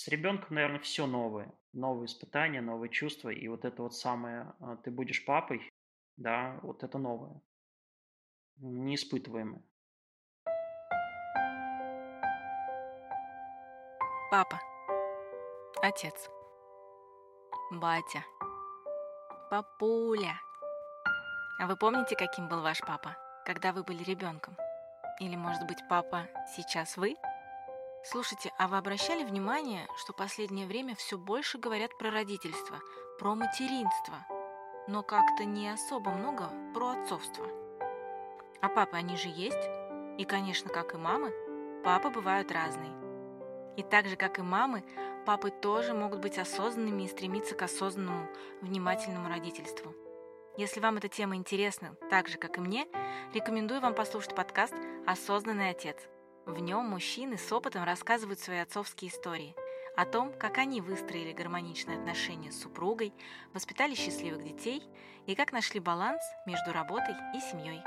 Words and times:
с 0.00 0.08
ребенком, 0.08 0.54
наверное, 0.54 0.78
все 0.80 1.06
новое. 1.06 1.52
Новые 1.74 2.06
испытания, 2.06 2.62
новые 2.62 2.88
чувства. 2.88 3.28
И 3.28 3.46
вот 3.48 3.66
это 3.66 3.82
вот 3.82 3.94
самое, 3.94 4.54
а, 4.60 4.76
ты 4.76 4.90
будешь 4.90 5.26
папой, 5.26 5.60
да, 6.16 6.58
вот 6.62 6.82
это 6.82 6.96
новое. 6.98 7.40
Неиспытываемое. 8.56 9.62
Папа. 14.30 14.58
Отец. 15.82 16.30
Батя. 17.70 18.24
Папуля. 19.50 20.40
А 21.58 21.66
вы 21.66 21.76
помните, 21.76 22.16
каким 22.16 22.48
был 22.48 22.62
ваш 22.62 22.80
папа, 22.80 23.18
когда 23.44 23.72
вы 23.72 23.82
были 23.82 24.02
ребенком? 24.02 24.56
Или, 25.18 25.36
может 25.36 25.66
быть, 25.66 25.78
папа 25.90 26.26
сейчас 26.56 26.96
вы? 26.96 27.16
Слушайте, 28.02 28.50
а 28.56 28.66
вы 28.66 28.78
обращали 28.78 29.24
внимание, 29.24 29.86
что 29.98 30.14
последнее 30.14 30.66
время 30.66 30.94
все 30.94 31.18
больше 31.18 31.58
говорят 31.58 31.96
про 31.98 32.10
родительство, 32.10 32.80
про 33.18 33.34
материнство, 33.34 34.26
но 34.88 35.02
как-то 35.02 35.44
не 35.44 35.68
особо 35.68 36.10
много 36.10 36.50
про 36.72 36.92
отцовство? 36.92 37.46
А 38.62 38.68
папы, 38.68 38.96
они 38.96 39.18
же 39.18 39.28
есть? 39.28 39.68
И, 40.16 40.24
конечно, 40.24 40.70
как 40.70 40.94
и 40.94 40.96
мамы, 40.96 41.30
папы 41.84 42.08
бывают 42.08 42.50
разные. 42.50 42.90
И 43.76 43.82
так 43.82 44.06
же, 44.06 44.16
как 44.16 44.38
и 44.38 44.42
мамы, 44.42 44.82
папы 45.26 45.50
тоже 45.50 45.92
могут 45.92 46.20
быть 46.20 46.38
осознанными 46.38 47.02
и 47.02 47.08
стремиться 47.08 47.54
к 47.54 47.62
осознанному, 47.62 48.28
внимательному 48.62 49.28
родительству. 49.28 49.94
Если 50.56 50.80
вам 50.80 50.96
эта 50.96 51.08
тема 51.08 51.36
интересна, 51.36 51.94
так 52.08 52.28
же, 52.28 52.38
как 52.38 52.56
и 52.56 52.60
мне, 52.62 52.86
рекомендую 53.34 53.82
вам 53.82 53.94
послушать 53.94 54.34
подкаст 54.34 54.74
«Осознанный 55.06 55.68
отец». 55.68 55.96
В 56.46 56.58
нем 56.58 56.86
мужчины 56.86 57.36
с 57.36 57.52
опытом 57.52 57.84
рассказывают 57.84 58.40
свои 58.40 58.58
отцовские 58.58 59.10
истории 59.10 59.54
о 59.96 60.06
том, 60.06 60.32
как 60.32 60.58
они 60.58 60.80
выстроили 60.80 61.32
гармоничные 61.32 61.98
отношения 61.98 62.50
с 62.50 62.60
супругой, 62.60 63.12
воспитали 63.52 63.94
счастливых 63.94 64.42
детей 64.42 64.82
и 65.26 65.34
как 65.34 65.52
нашли 65.52 65.80
баланс 65.80 66.22
между 66.46 66.72
работой 66.72 67.14
и 67.34 67.40
семьей. 67.40 67.82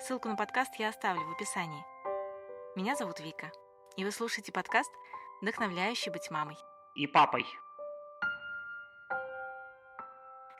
Ссылку 0.00 0.28
на 0.28 0.36
подкаст 0.36 0.74
я 0.76 0.88
оставлю 0.88 1.22
в 1.24 1.32
описании. 1.32 1.84
Меня 2.74 2.96
зовут 2.96 3.20
Вика, 3.20 3.52
и 3.96 4.04
вы 4.04 4.10
слушаете 4.10 4.50
подкаст 4.50 4.90
«Вдохновляющий 5.40 6.10
быть 6.10 6.30
мамой». 6.30 6.56
И 6.94 7.06
папой. 7.06 7.46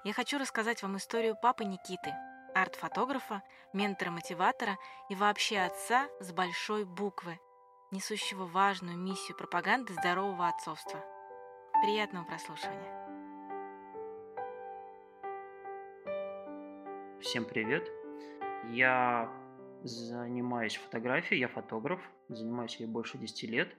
Я 0.04 0.12
хочу 0.12 0.38
рассказать 0.38 0.82
вам 0.82 0.98
историю 0.98 1.34
папы 1.34 1.64
Никиты, 1.64 2.14
арт-фотографа, 2.54 3.42
ментора-мотиватора 3.72 4.78
и 5.08 5.14
вообще 5.14 5.58
отца 5.58 6.08
с 6.20 6.32
большой 6.32 6.84
буквы, 6.84 7.38
несущего 7.90 8.46
важную 8.46 8.96
миссию 8.96 9.36
пропаганды 9.36 9.92
здорового 9.92 10.48
отцовства. 10.48 11.00
Приятного 11.82 12.24
прослушивания. 12.24 13.04
Всем 17.20 17.44
привет. 17.44 17.90
Я 18.70 19.30
занимаюсь 19.82 20.76
фотографией, 20.76 21.40
я 21.40 21.48
фотограф, 21.48 22.00
занимаюсь 22.28 22.76
ей 22.76 22.86
больше 22.86 23.18
10 23.18 23.50
лет. 23.50 23.74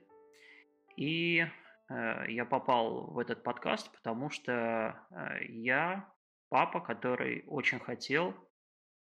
И 0.96 1.44
э, 1.88 2.24
я 2.28 2.44
попал 2.44 3.06
в 3.06 3.18
этот 3.18 3.42
подкаст, 3.42 3.90
потому 3.92 4.30
что 4.30 5.00
э, 5.10 5.44
я 5.48 6.08
папа, 6.48 6.80
который 6.80 7.44
очень 7.46 7.80
хотел 7.80 8.34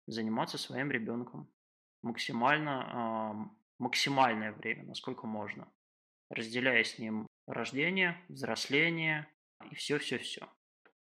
заниматься 0.06 0.58
своим 0.58 0.90
ребенком 0.90 1.50
максимально, 2.02 3.50
максимальное 3.78 4.52
время, 4.52 4.84
насколько 4.84 5.26
можно, 5.26 5.68
разделяя 6.30 6.84
с 6.84 6.98
ним 6.98 7.26
рождение, 7.46 8.20
взросление 8.28 9.26
и 9.70 9.74
все-все-все. 9.74 10.48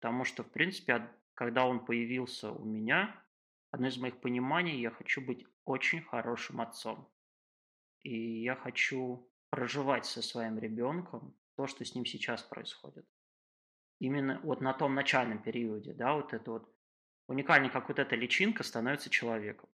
Потому 0.00 0.24
что, 0.24 0.42
в 0.42 0.50
принципе, 0.50 1.08
когда 1.34 1.66
он 1.66 1.84
появился 1.84 2.52
у 2.52 2.64
меня, 2.64 3.14
одно 3.70 3.88
из 3.88 3.98
моих 3.98 4.20
пониманий, 4.20 4.80
я 4.80 4.90
хочу 4.90 5.20
быть 5.20 5.46
очень 5.64 6.02
хорошим 6.02 6.60
отцом. 6.60 7.08
И 8.02 8.42
я 8.42 8.56
хочу 8.56 9.28
проживать 9.50 10.06
со 10.06 10.22
своим 10.22 10.58
ребенком 10.58 11.36
то, 11.56 11.66
что 11.66 11.84
с 11.84 11.94
ним 11.94 12.04
сейчас 12.04 12.42
происходит 12.42 13.06
именно 14.02 14.40
вот 14.42 14.60
на 14.60 14.74
том 14.74 14.94
начальном 14.96 15.40
периоде, 15.40 15.94
да, 15.94 16.14
вот 16.14 16.34
это 16.34 16.50
вот 16.50 16.68
уникально, 17.26 17.70
как 17.70 17.88
вот 17.88 17.98
эта 17.98 18.16
личинка 18.16 18.62
становится 18.62 19.10
человеком. 19.10 19.68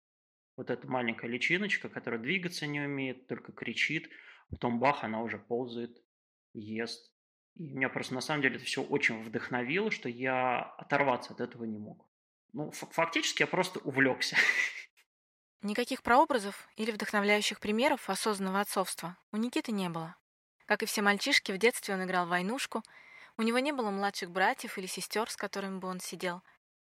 Вот 0.56 0.70
эта 0.70 0.86
маленькая 0.88 1.28
личиночка, 1.28 1.88
которая 1.88 2.20
двигаться 2.20 2.66
не 2.66 2.80
умеет, 2.80 3.26
только 3.26 3.52
кричит, 3.52 4.10
потом 4.50 4.78
бах, 4.78 5.04
она 5.04 5.22
уже 5.22 5.38
ползает, 5.38 6.02
ест. 6.54 7.12
И 7.56 7.74
меня 7.74 7.88
просто 7.88 8.14
на 8.14 8.20
самом 8.20 8.42
деле 8.42 8.56
это 8.56 8.64
все 8.64 8.82
очень 8.82 9.22
вдохновило, 9.22 9.90
что 9.90 10.08
я 10.08 10.62
оторваться 10.62 11.32
от 11.32 11.40
этого 11.40 11.64
не 11.64 11.78
мог. 11.78 12.06
Ну, 12.52 12.70
фактически 12.70 13.42
я 13.42 13.46
просто 13.46 13.80
увлекся. 13.80 14.36
Никаких 15.62 16.02
прообразов 16.02 16.68
или 16.76 16.90
вдохновляющих 16.90 17.60
примеров 17.60 18.08
осознанного 18.08 18.60
отцовства 18.60 19.18
у 19.32 19.36
Никиты 19.36 19.72
не 19.72 19.88
было. 19.88 20.16
Как 20.64 20.82
и 20.82 20.86
все 20.86 21.02
мальчишки, 21.02 21.52
в 21.52 21.58
детстве 21.58 21.94
он 21.94 22.04
играл 22.04 22.26
в 22.26 22.30
войнушку– 22.30 22.82
у 23.38 23.42
него 23.42 23.58
не 23.58 23.72
было 23.72 23.90
младших 23.90 24.30
братьев 24.30 24.78
или 24.78 24.86
сестер, 24.86 25.30
с 25.30 25.36
которыми 25.36 25.78
бы 25.78 25.88
он 25.88 26.00
сидел. 26.00 26.42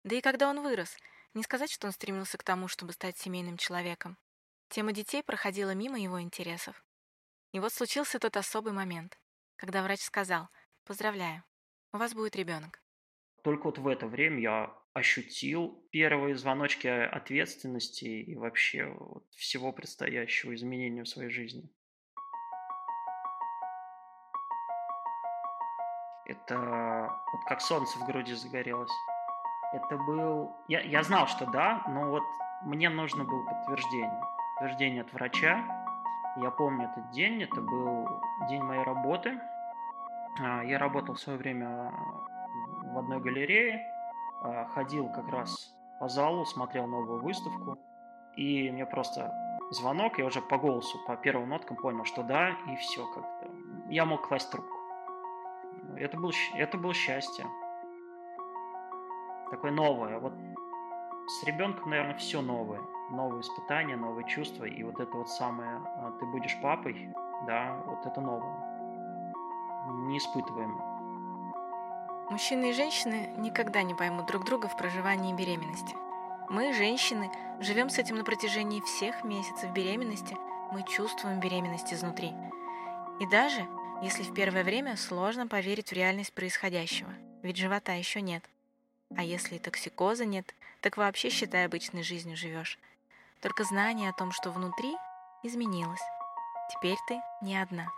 Да 0.04 0.16
и 0.16 0.22
когда 0.22 0.50
он 0.50 0.62
вырос, 0.62 0.98
не 1.34 1.44
сказать, 1.44 1.72
что 1.72 1.88
он 1.88 1.94
стремился 1.94 2.38
к 2.38 2.44
тому, 2.44 2.68
чтобы 2.68 2.94
стать 2.94 3.18
семейным 3.18 3.58
человеком. 3.58 4.18
Тема 4.70 4.94
детей 4.94 5.22
проходила 5.22 5.72
мимо 5.76 6.00
его 6.00 6.22
интересов. 6.22 6.84
И 7.52 7.60
вот 7.60 7.74
случился 7.74 8.20
тот 8.20 8.38
особый 8.38 8.74
момент, 8.74 9.20
когда 9.58 9.84
врач 9.84 10.02
сказал 10.02 10.50
«Поздравляю, 10.86 11.44
у 11.94 11.98
вас 11.98 12.14
будет 12.14 12.36
ребенок». 12.36 12.82
Только 13.44 13.66
вот 13.66 13.78
в 13.78 13.88
это 13.88 14.08
время 14.08 14.40
я 14.40 14.78
ощутил 14.94 15.88
первые 15.92 16.36
звоночки 16.36 16.88
ответственности 16.88 18.06
и 18.06 18.36
вообще 18.36 18.86
вот 18.86 19.26
всего 19.36 19.72
предстоящего 19.72 20.54
изменения 20.56 21.04
в 21.04 21.10
своей 21.10 21.30
жизни. 21.30 21.70
Это 26.26 27.20
вот 27.34 27.44
как 27.46 27.62
солнце 27.62 27.98
в 28.00 28.06
груди 28.06 28.34
загорелось. 28.34 28.92
Это 29.74 29.98
был... 29.98 30.52
Я, 30.68 30.82
я 30.82 31.04
знал, 31.04 31.28
что 31.28 31.46
да, 31.46 31.84
но 31.88 32.10
вот 32.10 32.24
мне 32.64 32.90
нужно 32.90 33.24
было 33.24 33.44
подтверждение. 33.46 34.22
Подтверждение 34.56 35.02
от 35.02 35.14
врача. 35.14 35.64
Я 36.38 36.52
помню 36.52 36.90
этот 36.90 37.12
день, 37.12 37.44
это 37.44 37.62
был 37.62 38.08
день 38.50 38.62
моей 38.62 38.84
работы. 38.84 39.40
А, 40.40 40.64
я 40.64 40.78
работал 40.78 41.16
в 41.16 41.20
свое 41.20 41.38
время 41.38 41.94
в 42.84 42.98
одной 42.98 43.20
галерее, 43.20 43.86
а, 44.42 44.66
ходил 44.66 45.10
как 45.10 45.28
раз 45.30 45.76
по 46.00 46.08
залу, 46.08 46.46
смотрел 46.46 46.88
новую 46.88 47.22
выставку, 47.22 47.78
и 48.36 48.72
мне 48.72 48.86
просто 48.86 49.32
звонок, 49.72 50.20
я 50.20 50.26
уже 50.26 50.42
по 50.42 50.58
голосу, 50.58 51.00
по 51.06 51.16
первым 51.16 51.50
ноткам 51.50 51.78
понял, 51.78 52.06
что 52.06 52.24
да, 52.24 52.50
и 52.68 52.76
все 52.78 53.06
как-то. 53.14 53.50
Я 53.90 54.06
мог 54.06 54.28
класть 54.28 54.50
трубку. 54.52 54.78
Это, 55.98 56.18
был, 56.18 56.32
это 56.56 56.78
было 56.78 56.94
счастье. 56.94 57.46
Такое 59.52 59.72
новое. 59.72 60.18
Вот 60.18 60.34
с 61.28 61.44
ребенком, 61.44 61.90
наверное, 61.90 62.16
все 62.16 62.42
новое. 62.42 62.82
Новые 63.12 63.42
испытания, 63.42 63.98
новые 63.98 64.26
чувства. 64.28 64.64
И 64.64 64.82
вот 64.84 65.00
это 65.00 65.16
вот 65.18 65.30
самое, 65.30 65.82
а, 65.86 66.12
ты 66.20 66.26
будешь 66.26 66.58
папой, 66.62 67.14
да, 67.46 67.84
вот 67.86 68.06
это 68.06 68.22
новое. 68.22 68.56
Неиспытываемое. 70.08 70.92
Мужчины 72.30 72.70
и 72.70 72.74
женщины 72.74 73.30
никогда 73.38 73.84
не 73.84 73.94
поймут 73.94 74.26
друг 74.28 74.46
друга 74.46 74.70
в 74.70 74.78
проживании 74.78 75.34
беременности. 75.34 75.96
Мы, 76.50 76.74
женщины, 76.74 77.30
живем 77.60 77.90
с 77.90 77.98
этим 77.98 78.16
на 78.16 78.24
протяжении 78.24 78.80
всех 78.80 79.26
месяцев 79.26 79.72
беременности. 79.72 80.38
Мы 80.72 80.84
чувствуем 80.84 81.42
беременность 81.42 81.94
изнутри. 81.94 82.32
И 83.20 83.28
даже 83.28 83.68
если 84.02 84.24
в 84.24 84.34
первое 84.34 84.64
время 84.64 84.96
сложно 84.96 85.46
поверить 85.48 85.90
в 85.90 85.94
реальность 85.94 86.34
происходящего, 86.34 87.12
ведь 87.44 87.58
живота 87.58 87.94
еще 87.94 88.22
нет. 88.22 88.44
А 89.18 89.24
если 89.24 89.56
и 89.56 89.60
токсикоза 89.60 90.26
нет, 90.26 90.56
так 90.82 90.98
вообще, 90.98 91.30
считай, 91.30 91.66
обычной 91.66 92.04
жизнью 92.04 92.38
живешь. 92.38 92.80
Только 93.42 93.64
знание 93.64 94.10
о 94.10 94.14
том, 94.14 94.32
что 94.32 94.52
внутри, 94.52 94.96
изменилось. 95.44 96.02
Теперь 96.72 96.98
ты 97.08 97.20
не 97.42 97.58
одна. 97.58 97.90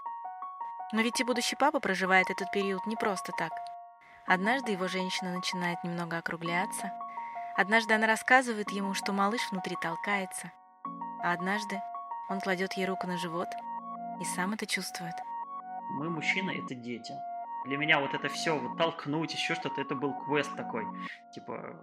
Но 0.91 1.01
ведь 1.01 1.19
и 1.19 1.23
будущий 1.23 1.55
папа 1.55 1.79
проживает 1.79 2.29
этот 2.29 2.51
период 2.51 2.85
не 2.85 2.95
просто 2.95 3.31
так. 3.37 3.51
Однажды 4.25 4.71
его 4.71 4.87
женщина 4.87 5.33
начинает 5.33 5.83
немного 5.83 6.17
округляться. 6.17 6.91
Однажды 7.55 7.93
она 7.93 8.07
рассказывает 8.07 8.71
ему, 8.71 8.93
что 8.93 9.11
малыш 9.11 9.41
внутри 9.51 9.75
толкается. 9.81 10.51
А 11.21 11.33
однажды 11.33 11.81
он 12.29 12.39
кладет 12.39 12.73
ей 12.73 12.85
руку 12.85 13.07
на 13.07 13.17
живот 13.17 13.47
и 14.21 14.25
сам 14.25 14.53
это 14.53 14.65
чувствует– 14.65 15.15
мы, 15.89 16.09
мужчины, 16.09 16.59
это 16.63 16.73
дети. 16.73 17.13
Для 17.65 17.77
меня 17.77 17.99
вот 17.99 18.13
это 18.13 18.27
все, 18.29 18.57
вот 18.57 18.77
толкнуть, 18.77 19.33
еще 19.33 19.55
что-то, 19.55 19.81
это 19.81 19.95
был 19.95 20.13
квест 20.25 20.53
такой. 20.55 20.85
Типа, 21.31 21.75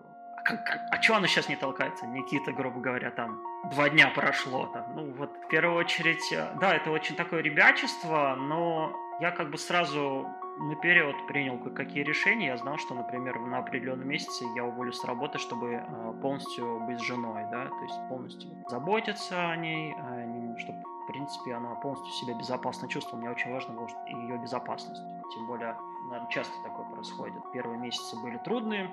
а, 0.45 0.55
а, 0.55 0.89
а 0.91 1.03
что 1.03 1.17
оно 1.17 1.27
сейчас 1.27 1.49
не 1.49 1.57
толкается? 1.57 2.07
Никита, 2.07 2.53
грубо 2.53 2.81
говоря, 2.81 3.11
там 3.11 3.43
два 3.71 3.89
дня 3.89 4.11
прошло. 4.15 4.67
Там. 4.67 4.95
Ну 4.95 5.13
вот, 5.13 5.31
в 5.45 5.49
первую 5.49 5.77
очередь, 5.77 6.33
э, 6.33 6.49
да, 6.61 6.75
это 6.75 6.91
очень 6.91 7.17
такое 7.17 7.41
ребячество, 7.41 8.35
но 8.39 8.93
я 9.21 9.31
как 9.31 9.51
бы 9.51 9.59
сразу 9.59 10.27
наперед 10.59 11.15
принял 11.27 11.59
какие 11.59 12.03
решения. 12.03 12.49
Я 12.49 12.57
знал, 12.57 12.79
что, 12.79 12.95
например, 12.95 13.39
на 13.41 13.59
определенном 13.59 14.09
месяце 14.09 14.45
я 14.57 14.65
уволюсь 14.65 14.97
с 14.97 15.05
работы, 15.05 15.39
чтобы 15.39 15.75
э, 15.75 16.13
полностью 16.21 16.81
быть 16.81 16.99
с 16.99 17.03
женой, 17.03 17.45
да, 17.51 17.67
то 17.67 17.83
есть 17.83 18.09
полностью 18.09 18.51
заботиться 18.69 19.51
о 19.51 19.57
ней, 19.57 19.95
а 19.99 20.59
чтобы, 20.59 20.83
принципе, 21.11 21.55
она 21.55 21.75
полностью 21.75 22.13
себя 22.13 22.35
безопасно 22.35 22.89
чувствовала. 22.89 23.21
Мне 23.21 23.31
очень 23.31 23.53
важно 23.53 23.75
было 23.75 23.89
ее 24.07 24.39
безопасность. 24.39 25.03
Тем 25.35 25.47
более, 25.47 25.77
наверное, 26.09 26.31
часто 26.31 26.53
такое 26.63 26.87
происходит. 26.87 27.43
Первые 27.53 27.79
месяцы 27.79 28.17
были 28.21 28.39
трудные, 28.39 28.91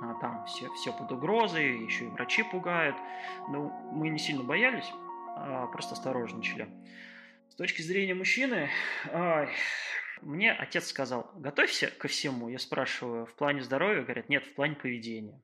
а 0.00 0.14
там 0.20 0.44
все, 0.46 0.68
все 0.74 0.92
под 0.92 1.10
угрозой, 1.12 1.84
еще 1.84 2.06
и 2.06 2.08
врачи 2.08 2.42
пугают. 2.42 2.96
Но 3.48 3.70
мы 3.92 4.08
не 4.08 4.18
сильно 4.18 4.42
боялись, 4.42 4.92
а 5.36 5.66
просто 5.68 5.94
осторожничали. 5.94 6.68
С 7.48 7.54
точки 7.54 7.82
зрения 7.82 8.14
мужчины, 8.14 8.68
ай, 9.12 9.48
мне 10.20 10.52
отец 10.52 10.88
сказал, 10.88 11.30
готовься 11.36 11.88
ко 11.88 12.08
всему. 12.08 12.48
Я 12.48 12.58
спрашиваю, 12.58 13.26
в 13.26 13.34
плане 13.34 13.62
здоровья? 13.62 14.02
Говорят, 14.02 14.28
нет, 14.28 14.44
в 14.44 14.54
плане 14.54 14.74
поведения. 14.74 15.40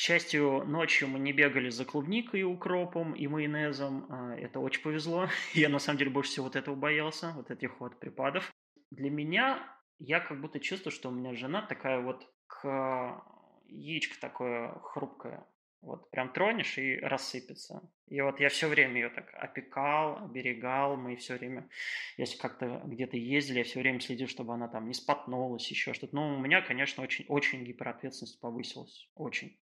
К 0.00 0.02
счастью, 0.02 0.64
ночью 0.64 1.08
мы 1.08 1.18
не 1.18 1.30
бегали 1.30 1.68
за 1.68 1.84
клубникой, 1.84 2.42
укропом 2.42 3.12
и 3.12 3.26
майонезом. 3.26 4.06
А, 4.08 4.34
это 4.34 4.58
очень 4.58 4.80
повезло. 4.80 5.28
Я 5.52 5.68
на 5.68 5.78
самом 5.78 5.98
деле 5.98 6.10
больше 6.10 6.30
всего 6.30 6.46
вот 6.46 6.56
этого 6.56 6.74
боялся, 6.74 7.34
вот 7.36 7.50
этих 7.50 7.78
вот 7.80 8.00
припадов. 8.00 8.50
Для 8.90 9.10
меня, 9.10 9.62
я 9.98 10.20
как 10.20 10.40
будто 10.40 10.58
чувствую, 10.58 10.90
что 10.90 11.10
у 11.10 11.12
меня 11.12 11.34
жена 11.34 11.60
такая 11.60 12.00
вот 12.00 12.26
к 12.46 13.22
яичко 13.68 14.18
такое 14.18 14.72
хрупкое. 14.84 15.46
Вот 15.82 16.10
прям 16.10 16.32
тронешь 16.32 16.78
и 16.78 16.96
рассыпется. 16.96 17.82
И 18.06 18.22
вот 18.22 18.40
я 18.40 18.48
все 18.48 18.68
время 18.68 18.94
ее 19.02 19.10
так 19.10 19.28
опекал, 19.34 20.24
оберегал. 20.24 20.96
Мы 20.96 21.16
все 21.16 21.36
время, 21.36 21.68
если 22.16 22.38
как-то 22.38 22.80
где-то 22.86 23.18
ездили, 23.18 23.58
я 23.58 23.64
все 23.64 23.80
время 23.80 24.00
следил, 24.00 24.28
чтобы 24.28 24.54
она 24.54 24.66
там 24.68 24.88
не 24.88 24.94
споткнулась, 24.94 25.70
еще 25.70 25.92
что-то. 25.92 26.16
Ну, 26.16 26.36
у 26.36 26.38
меня, 26.38 26.62
конечно, 26.62 27.02
очень, 27.02 27.26
очень 27.28 27.64
гиперответственность 27.64 28.40
повысилась. 28.40 29.10
Очень. 29.14 29.59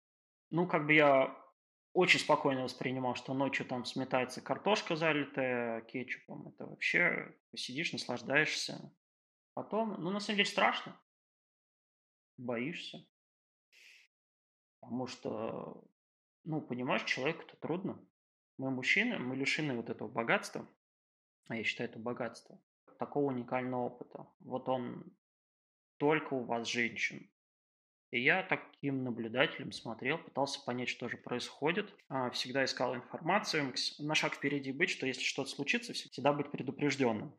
Ну, 0.50 0.66
как 0.66 0.86
бы 0.86 0.94
я 0.94 1.36
очень 1.92 2.20
спокойно 2.20 2.62
воспринимал, 2.62 3.14
что 3.14 3.34
ночью 3.34 3.66
там 3.66 3.84
сметается 3.84 4.40
картошка 4.40 4.96
залитая 4.96 5.80
кетчупом. 5.82 6.48
Это 6.48 6.66
вообще 6.66 7.34
сидишь, 7.54 7.92
наслаждаешься. 7.92 8.92
Потом, 9.54 9.96
ну, 9.98 10.10
на 10.10 10.20
самом 10.20 10.36
деле 10.36 10.48
страшно. 10.48 11.00
Боишься. 12.36 13.06
Потому 14.80 15.06
что 15.06 15.88
ну, 16.46 16.60
понимаешь, 16.60 17.02
человеку-то 17.02 17.56
трудно. 17.56 18.00
Мы 18.56 18.70
мужчины, 18.70 19.18
мы 19.18 19.34
лишены 19.34 19.74
вот 19.74 19.90
этого 19.90 20.08
богатства, 20.08 20.66
а 21.48 21.56
я 21.56 21.64
считаю 21.64 21.90
это 21.90 21.98
богатство, 21.98 22.62
такого 23.00 23.26
уникального 23.26 23.86
опыта. 23.86 24.28
Вот 24.38 24.68
он 24.68 25.04
только 25.96 26.34
у 26.34 26.44
вас 26.44 26.68
женщин. 26.68 27.28
И 28.10 28.20
я 28.20 28.42
таким 28.42 29.02
наблюдателем 29.02 29.72
смотрел, 29.72 30.18
пытался 30.18 30.64
понять, 30.64 30.88
что 30.88 31.08
же 31.08 31.16
происходит. 31.16 31.92
А, 32.08 32.30
всегда 32.30 32.64
искал 32.64 32.94
информацию. 32.94 33.74
На 33.98 34.14
шаг 34.14 34.34
впереди 34.34 34.72
быть, 34.72 34.90
что 34.90 35.06
если 35.06 35.22
что-то 35.22 35.50
случится, 35.50 35.92
всегда 35.92 36.32
быть 36.32 36.50
предупрежденным. 36.50 37.34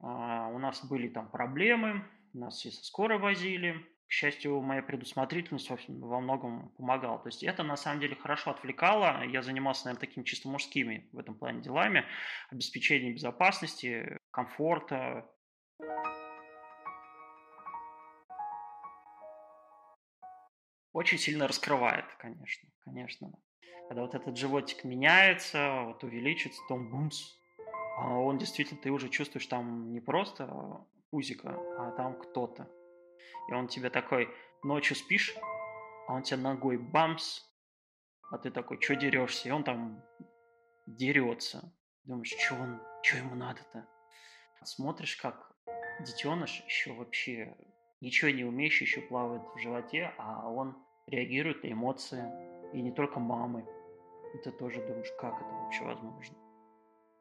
А, 0.00 0.48
у 0.48 0.58
нас 0.58 0.84
были 0.84 1.08
там 1.08 1.30
проблемы, 1.30 2.04
нас 2.32 2.64
и 2.66 2.70
со 2.70 2.84
скорой 2.84 3.18
возили, 3.18 3.86
к 4.10 4.12
счастью, 4.12 4.60
моя 4.60 4.82
предусмотрительность 4.82 5.70
во 5.86 6.20
многом 6.20 6.70
помогала. 6.70 7.20
То 7.20 7.28
есть 7.28 7.44
это 7.44 7.62
на 7.62 7.76
самом 7.76 8.00
деле 8.00 8.16
хорошо 8.16 8.50
отвлекало. 8.50 9.24
Я 9.24 9.40
занимался, 9.40 9.84
наверное, 9.84 10.00
такими 10.00 10.24
чисто 10.24 10.48
мужскими 10.48 11.08
в 11.12 11.18
этом 11.20 11.36
плане 11.36 11.62
делами. 11.62 12.04
Обеспечение 12.50 13.12
безопасности, 13.12 14.18
комфорта. 14.32 15.30
Очень 20.92 21.18
сильно 21.18 21.46
раскрывает, 21.46 22.04
конечно, 22.18 22.68
конечно. 22.84 23.32
Когда 23.88 24.02
вот 24.02 24.14
этот 24.14 24.36
животик 24.36 24.84
меняется, 24.84 25.82
вот 25.86 26.02
увеличится, 26.02 26.60
то 26.68 26.76
бумс, 26.76 27.36
а 27.96 28.18
он 28.18 28.38
действительно, 28.38 28.80
ты 28.80 28.90
уже 28.90 29.08
чувствуешь 29.08 29.46
там 29.46 29.92
не 29.92 30.00
просто 30.00 30.86
пузика, 31.10 31.56
а 31.78 31.92
там 31.92 32.18
кто-то. 32.18 32.68
И 33.48 33.52
он 33.52 33.68
тебе 33.68 33.90
такой, 33.90 34.28
ночью 34.62 34.96
спишь, 34.96 35.34
а 36.08 36.14
он 36.14 36.22
тебя 36.22 36.38
ногой 36.38 36.78
бамс, 36.78 37.42
а 38.30 38.38
ты 38.38 38.50
такой, 38.50 38.80
что 38.80 38.96
дерешься? 38.96 39.48
И 39.48 39.52
он 39.52 39.64
там 39.64 40.02
дерется. 40.86 41.72
Думаешь, 42.04 42.34
что 42.36 42.54
он, 42.54 42.80
что 43.02 43.18
ему 43.18 43.34
надо-то? 43.34 43.86
Смотришь, 44.64 45.16
как 45.16 45.52
детеныш 46.00 46.62
еще 46.64 46.92
вообще 46.92 47.56
ничего 48.00 48.30
не 48.30 48.44
умеющий, 48.44 48.86
еще 48.86 49.00
плавает 49.00 49.42
в 49.54 49.58
животе, 49.58 50.12
а 50.18 50.48
он 50.50 50.76
реагирует 51.06 51.62
на 51.62 51.72
эмоции. 51.72 52.24
И 52.72 52.80
не 52.80 52.92
только 52.92 53.18
мамы. 53.18 53.66
И 54.34 54.38
ты 54.38 54.52
тоже 54.52 54.80
думаешь, 54.86 55.12
как 55.18 55.40
это 55.40 55.50
вообще 55.50 55.84
возможно? 55.84 56.36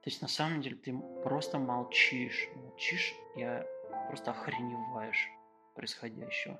То 0.01 0.09
есть 0.09 0.21
на 0.21 0.27
самом 0.27 0.61
деле 0.61 0.75
ты 0.75 0.95
просто 1.23 1.57
молчишь, 1.57 2.47
молчишь 2.55 3.13
и 3.35 3.63
просто 4.07 4.31
охреневаешь 4.31 5.29
происходящего. 5.75 6.59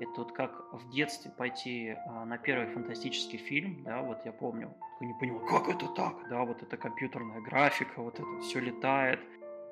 Это 0.00 0.10
вот 0.16 0.32
как 0.32 0.72
в 0.72 0.90
детстве 0.90 1.30
пойти 1.30 1.96
а, 2.06 2.24
на 2.24 2.38
первый 2.38 2.66
фантастический 2.68 3.38
фильм, 3.38 3.82
да, 3.82 4.02
вот 4.02 4.24
я 4.24 4.32
помню, 4.32 4.74
не 5.00 5.14
понимал, 5.14 5.46
как 5.46 5.68
это 5.68 5.88
так, 5.88 6.28
да, 6.28 6.44
вот 6.44 6.62
эта 6.62 6.76
компьютерная 6.76 7.40
графика, 7.40 8.02
вот 8.02 8.14
это 8.20 8.40
все 8.40 8.60
летает, 8.60 9.20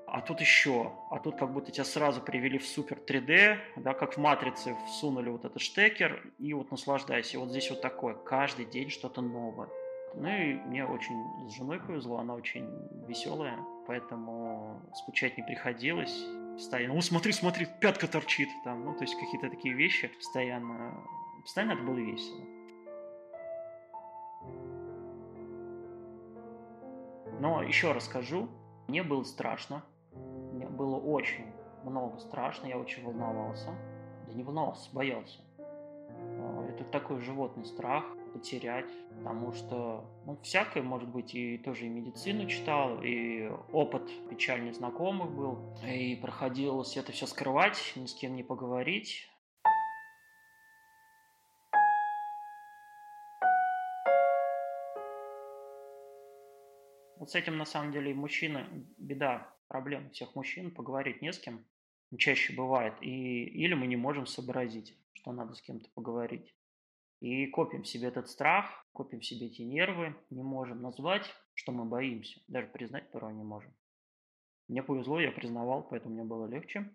а 0.06 0.20
тут 0.20 0.41
еще, 0.41 0.93
а 1.11 1.19
тут 1.19 1.37
как 1.37 1.53
будто 1.53 1.73
тебя 1.73 1.85
сразу 1.85 2.20
привели 2.20 2.58
в 2.58 2.67
супер 2.67 2.99
3D, 2.99 3.58
да, 3.76 3.93
как 3.93 4.14
в 4.14 4.19
Матрице 4.19 4.76
всунули 4.87 5.29
вот 5.29 5.44
этот 5.44 5.61
штекер, 5.61 6.32
и 6.38 6.55
вот 6.55 6.70
наслаждайся. 6.70 7.37
И 7.37 7.41
вот 7.41 7.50
здесь 7.50 7.70
вот 7.70 7.81
такое, 7.81 8.14
каждый 8.14 8.67
день 8.67 8.88
что-то 8.88 9.20
новое. 9.20 9.69
Ну 10.14 10.29
и 10.29 10.55
мне 10.55 10.87
очень 10.87 11.49
с 11.49 11.56
женой 11.56 11.81
повезло, 11.81 12.19
она 12.19 12.35
очень 12.35 12.67
веселая, 13.06 13.58
поэтому 13.87 14.81
скучать 14.94 15.37
не 15.37 15.43
приходилось 15.43 16.25
постоянно, 16.55 16.94
о, 16.94 17.03
смотри, 17.03 17.32
смотри, 17.32 17.67
пятка 17.81 18.06
торчит, 18.08 18.49
там, 18.64 18.85
ну, 18.85 18.94
то 18.94 19.03
есть 19.03 19.14
какие-то 19.14 19.50
такие 19.50 19.75
вещи 19.75 20.08
постоянно, 20.08 20.94
постоянно 21.43 21.73
это 21.73 21.82
было 21.82 21.99
весело. 21.99 22.44
Но 27.41 27.62
еще 27.62 27.93
расскажу, 27.93 28.49
мне 28.88 29.03
было 29.03 29.23
страшно, 29.25 29.85
было 30.76 30.96
очень 30.96 31.46
много 31.84 32.19
страшно, 32.19 32.67
я 32.67 32.78
очень 32.78 33.05
волновался, 33.05 33.70
да 34.26 34.32
не 34.32 34.43
волновался, 34.43 34.89
боялся. 34.93 35.41
А, 35.58 36.67
это 36.69 36.84
такой 36.84 37.20
животный 37.20 37.65
страх, 37.65 38.05
потерять, 38.32 38.91
потому 39.17 39.53
что 39.53 40.05
ну, 40.27 40.36
всякое, 40.43 40.82
может 40.82 41.08
быть, 41.08 41.34
и 41.34 41.58
тоже 41.58 41.86
и 41.86 41.89
медицину 41.89 42.46
читал, 42.46 43.03
и 43.03 43.51
опыт 43.72 44.10
печальный 44.29 44.72
знакомых 44.72 45.31
был, 45.31 45.74
и 45.86 46.17
проходилось 46.17 46.96
это 46.96 47.12
все 47.12 47.27
скрывать, 47.27 47.93
ни 47.96 48.06
с 48.06 48.15
кем 48.15 48.36
не 48.36 48.43
поговорить. 48.43 49.31
Вот 57.19 57.31
с 57.31 57.34
этим, 57.34 57.56
на 57.56 57.65
самом 57.65 57.93
деле, 57.93 58.10
и 58.10 58.15
мужчины, 58.15 58.67
беда, 58.98 59.56
проблема 59.69 60.11
всех 60.11 60.35
мужчин, 60.35 60.70
поговорить 60.70 61.23
не 61.23 61.32
с 61.32 61.39
кем, 61.39 61.65
чаще 62.19 62.55
бывает, 62.55 62.94
и, 63.01 63.44
или 63.44 63.75
мы 63.75 63.87
не 63.87 63.96
можем 63.96 64.27
сообразить, 64.27 64.96
что 65.13 65.32
надо 65.32 65.55
с 65.55 65.63
кем-то 65.63 65.89
поговорить. 65.94 66.55
И 67.20 67.46
копим 67.46 67.85
себе 67.85 68.08
этот 68.08 68.29
страх, 68.29 68.87
копим 68.93 69.23
себе 69.23 69.46
эти 69.46 69.63
нервы, 69.63 70.15
не 70.31 70.43
можем 70.43 70.82
назвать, 70.82 71.35
что 71.55 71.73
мы 71.73 71.85
боимся, 71.85 72.41
даже 72.46 72.67
признать 72.67 73.11
порой 73.11 73.32
не 73.35 73.43
можем. 73.43 73.75
Мне 74.69 74.82
повезло, 74.82 75.20
я 75.20 75.31
признавал, 75.32 75.87
поэтому 75.89 76.15
мне 76.15 76.25
было 76.25 76.46
легче, 76.46 76.94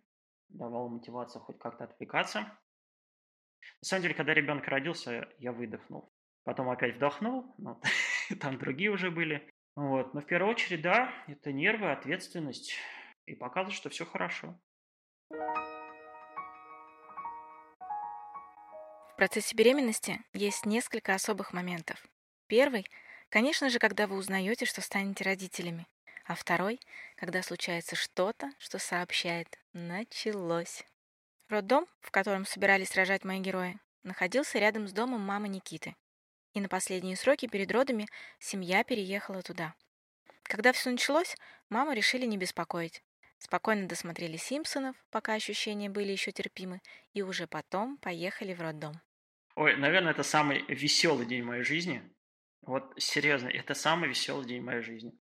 давал 0.50 0.90
мотивацию 0.90 1.42
хоть 1.42 1.58
как-то 1.58 1.86
отвлекаться. 1.86 2.42
На 2.42 3.88
самом 3.88 4.04
деле, 4.04 4.14
когда 4.14 4.34
ребенок 4.34 4.68
родился, 4.68 5.28
я 5.40 5.52
выдохнул. 5.52 6.12
Потом 6.44 6.70
опять 6.70 6.96
вдохнул, 6.96 7.54
но 7.58 7.82
там 8.40 8.58
другие 8.58 8.92
уже 8.92 9.10
были. 9.10 9.48
Вот. 9.76 10.14
Но 10.14 10.22
в 10.22 10.26
первую 10.26 10.52
очередь, 10.52 10.82
да, 10.82 11.14
это 11.28 11.52
нервы, 11.52 11.92
ответственность 11.92 12.76
и 13.26 13.36
показывает, 13.36 13.76
что 13.76 13.90
все 13.90 14.06
хорошо. 14.06 14.60
процессе 19.22 19.56
беременности 19.56 20.20
есть 20.34 20.66
несколько 20.66 21.14
особых 21.14 21.54
моментов. 21.54 22.04
Первый, 22.48 22.88
конечно 23.30 23.70
же, 23.70 23.78
когда 23.78 24.08
вы 24.08 24.16
узнаете, 24.16 24.66
что 24.66 24.82
станете 24.82 25.24
родителями. 25.24 25.86
А 26.26 26.34
второй, 26.34 26.80
когда 27.18 27.44
случается 27.44 27.96
что-то, 27.96 28.52
что 28.58 28.80
сообщает 28.80 29.60
«началось». 29.74 30.84
Роддом, 31.50 31.86
в 32.00 32.10
котором 32.10 32.48
собирались 32.48 32.96
рожать 32.96 33.24
мои 33.24 33.40
герои, 33.40 33.78
находился 34.02 34.58
рядом 34.58 34.88
с 34.88 34.92
домом 34.92 35.22
мамы 35.22 35.50
Никиты. 35.50 35.96
И 36.54 36.60
на 36.60 36.68
последние 36.68 37.16
сроки 37.16 37.48
перед 37.48 37.72
родами 37.72 38.08
семья 38.40 38.84
переехала 38.84 39.42
туда. 39.42 39.74
Когда 40.44 40.74
все 40.74 40.90
началось, 40.90 41.36
маму 41.70 41.94
решили 41.94 42.26
не 42.26 42.38
беспокоить. 42.38 43.04
Спокойно 43.38 43.88
досмотрели 43.88 44.38
«Симпсонов», 44.38 44.96
пока 45.10 45.34
ощущения 45.34 45.90
были 45.90 46.12
еще 46.12 46.32
терпимы, 46.32 46.82
и 47.14 47.22
уже 47.22 47.48
потом 47.48 47.98
поехали 47.98 48.54
в 48.54 48.62
роддом. 48.62 49.02
Ой, 49.56 49.76
наверное, 49.78 50.12
это 50.12 50.24
самый 50.24 50.64
веселый 50.68 51.26
день 51.26 51.44
моей 51.44 51.64
жизни. 51.64 52.04
Вот 52.62 52.94
серьезно, 52.98 53.48
это 53.48 53.74
самый 53.74 54.10
веселый 54.10 54.46
день 54.46 54.62
моей 54.62 54.82
жизни. 54.82 55.14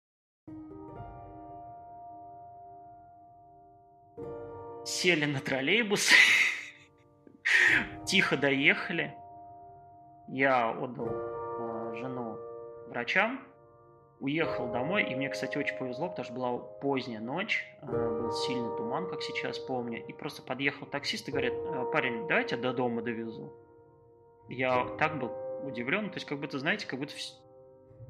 Сели 4.85 5.25
на 5.25 5.39
троллейбус, 5.39 6.09
тихо 8.05 8.35
доехали. 8.35 9.15
Я 10.31 10.69
отдал 10.69 11.07
э, 11.07 11.95
жену 11.95 12.37
врачам, 12.87 13.39
уехал 14.19 14.71
домой, 14.71 15.03
и 15.03 15.15
мне, 15.15 15.29
кстати, 15.29 15.57
очень 15.57 15.75
повезло, 15.77 16.09
потому 16.09 16.25
что 16.25 16.33
была 16.33 16.57
поздняя 16.57 17.19
ночь, 17.19 17.65
э, 17.81 17.85
был 17.85 18.31
сильный 18.31 18.75
туман, 18.77 19.09
как 19.09 19.23
сейчас 19.23 19.57
помню, 19.57 20.05
и 20.05 20.13
просто 20.13 20.43
подъехал 20.43 20.85
таксист 20.85 21.27
и 21.27 21.31
говорит, 21.31 21.53
«Э, 21.53 21.85
парень, 21.91 22.27
давайте 22.27 22.55
я 22.55 22.61
до 22.61 22.73
дома 22.73 23.01
довезу. 23.01 23.53
Я 24.49 24.85
так 24.99 25.19
был 25.19 25.31
удивлен, 25.63 26.09
то 26.09 26.17
есть 26.17 26.27
как 26.27 26.39
будто, 26.39 26.59
знаете, 26.59 26.87
как 26.87 26.99
будто... 26.99 27.13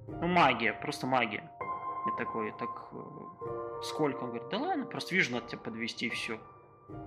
Ну, 0.08 0.28
магия, 0.28 0.74
просто 0.74 1.06
магия. 1.06 1.50
Я 2.06 2.18
такой, 2.18 2.52
так, 2.60 2.90
э, 2.92 3.82
сколько? 3.84 4.24
Он 4.24 4.32
говорит, 4.32 4.50
да 4.50 4.58
ладно, 4.58 4.86
просто 4.86 5.16
вижу, 5.16 5.32
надо 5.32 5.48
тебя 5.48 5.60
подвести 5.60 6.08
и 6.08 6.10
все. 6.10 6.38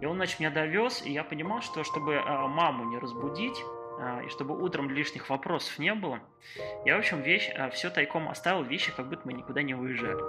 И 0.01 0.07
он, 0.07 0.17
значит, 0.17 0.39
меня 0.39 0.51
довез, 0.51 1.05
и 1.05 1.13
я 1.13 1.25
понимал, 1.25 1.61
что 1.61 1.83
чтобы 1.83 2.23
маму 2.23 2.85
не 2.85 2.99
разбудить, 2.99 3.61
а, 3.61 3.82
и 4.25 4.29
чтобы 4.29 4.61
утром 4.61 4.91
лишних 4.91 5.29
вопросов 5.31 5.79
не 5.79 5.95
было, 5.95 6.21
я, 6.85 6.97
в 6.97 6.99
общем, 6.99 7.23
вещь, 7.23 7.51
а, 7.57 7.71
все 7.71 7.91
тайком 7.91 8.29
оставил 8.29 8.63
вещи, 8.63 8.93
как 8.95 9.09
будто 9.09 9.23
мы 9.25 9.33
никуда 9.33 9.63
не 9.63 9.75
выезжали. 9.75 10.21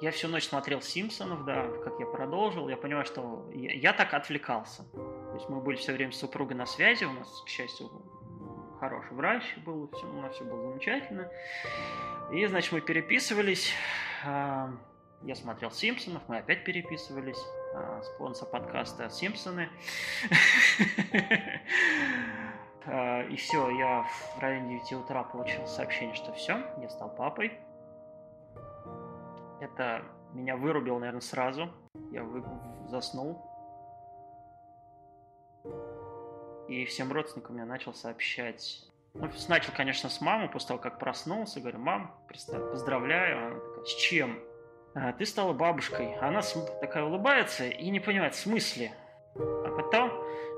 Я 0.00 0.12
всю 0.12 0.28
ночь 0.28 0.44
смотрел 0.48 0.80
Симпсонов, 0.80 1.44
да, 1.44 1.68
как 1.84 2.00
я 2.00 2.06
продолжил. 2.06 2.70
Я 2.70 2.78
понимаю, 2.78 3.04
что 3.04 3.46
я, 3.52 3.74
я 3.74 3.92
так 3.92 4.14
отвлекался. 4.14 4.84
То 4.92 5.34
есть 5.34 5.48
мы 5.50 5.60
были 5.60 5.76
все 5.76 5.92
время 5.92 6.12
с 6.12 6.18
супругой 6.18 6.56
на 6.56 6.64
связи. 6.64 7.04
У 7.04 7.12
нас, 7.12 7.28
к 7.42 7.48
счастью, 7.48 7.90
хороший 8.80 9.12
врач 9.12 9.44
был, 9.58 9.90
все, 9.92 10.06
у 10.06 10.22
нас 10.22 10.34
все 10.34 10.44
было 10.44 10.70
замечательно. 10.70 11.30
И, 12.32 12.46
значит, 12.46 12.72
мы 12.72 12.80
переписывались. 12.80 13.74
А, 14.24 14.70
я 15.22 15.34
смотрел 15.34 15.70
Симпсонов, 15.70 16.22
мы 16.28 16.38
опять 16.38 16.64
переписывались. 16.64 17.38
А, 17.72 18.02
спонсор 18.02 18.48
подкаста 18.48 19.10
Симпсоны. 19.10 19.68
А, 22.86 23.22
и 23.24 23.36
все, 23.36 23.68
я 23.70 24.04
в 24.04 24.38
районе 24.40 24.80
9 24.88 25.04
утра 25.04 25.22
получил 25.22 25.66
сообщение, 25.66 26.14
что 26.14 26.32
все, 26.32 26.64
я 26.80 26.88
стал 26.88 27.14
папой. 27.14 27.52
Это 29.60 30.02
меня 30.32 30.56
вырубил, 30.56 30.98
наверное, 30.98 31.20
сразу. 31.20 31.70
Я 32.10 32.24
вы... 32.24 32.42
заснул. 32.88 33.38
И 36.68 36.86
всем 36.86 37.12
родственникам 37.12 37.58
я 37.58 37.66
начал 37.66 37.92
сообщать. 37.92 38.88
Ну, 39.12 39.28
начал, 39.48 39.72
конечно, 39.76 40.08
с 40.08 40.20
мамы, 40.22 40.48
после 40.48 40.68
того, 40.68 40.80
как 40.80 40.98
проснулся. 40.98 41.60
Говорю, 41.60 41.80
мам, 41.80 42.14
поздравляю. 42.26 43.46
Она 43.46 43.60
такая, 43.60 43.84
с 43.84 43.94
чем? 43.94 44.40
А, 44.94 45.12
ты 45.12 45.24
стала 45.26 45.52
бабушкой. 45.52 46.14
Она 46.20 46.40
такая 46.80 47.04
улыбается 47.04 47.66
и 47.66 47.90
не 47.90 48.00
понимает, 48.00 48.34
в 48.34 48.38
смысле. 48.38 48.92
А 49.36 49.70
потом, 49.76 50.10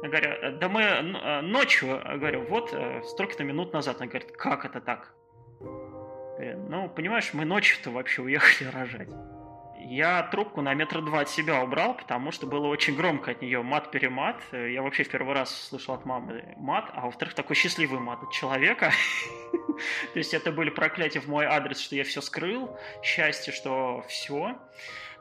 я 0.03 0.09
говорю, 0.09 0.59
да 0.59 0.69
мы 0.69 0.83
а, 0.85 1.43
ночью, 1.43 2.01
говорю, 2.17 2.47
вот 2.47 2.71
э, 2.73 3.03
столько-то 3.03 3.45
минут 3.45 3.73
назад. 3.73 3.97
Она 3.99 4.07
говорит, 4.07 4.33
как 4.33 4.65
это 4.65 4.81
так? 4.81 5.12
говорю, 5.61 6.59
ну, 6.69 6.89
понимаешь, 6.89 7.33
мы 7.35 7.45
ночью-то 7.45 7.91
вообще 7.91 8.23
уехали 8.23 8.69
рожать. 8.69 9.09
Я 9.85 10.23
трубку 10.25 10.62
на 10.62 10.75
метр 10.75 11.03
два 11.03 11.21
от 11.21 11.29
себя 11.29 11.62
убрал, 11.62 11.95
потому 11.95 12.31
что 12.31 12.47
было 12.47 12.67
очень 12.67 12.95
громко 12.95 13.33
от 13.33 13.43
нее 13.43 13.62
мат-перемат. 13.62 14.41
Я 14.53 14.83
вообще 14.83 15.03
в 15.03 15.09
первый 15.09 15.35
раз 15.35 15.69
слышал 15.69 15.95
от 15.95 16.05
мамы 16.05 16.55
мат, 16.57 16.91
а 16.95 17.07
во-вторых, 17.07 17.35
такой 17.35 17.57
счастливый 17.57 17.99
мат 17.99 18.23
от 18.23 18.31
человека. 18.31 18.93
То 20.12 20.19
есть 20.19 20.35
это 20.35 20.53
были 20.53 20.71
проклятия 20.71 21.21
в 21.21 21.27
мой 21.27 21.47
адрес, 21.47 21.81
что 21.81 21.97
я 21.97 22.05
все 22.05 22.21
скрыл, 22.21 22.77
счастье, 23.03 23.53
что 23.53 24.05
все, 24.09 24.57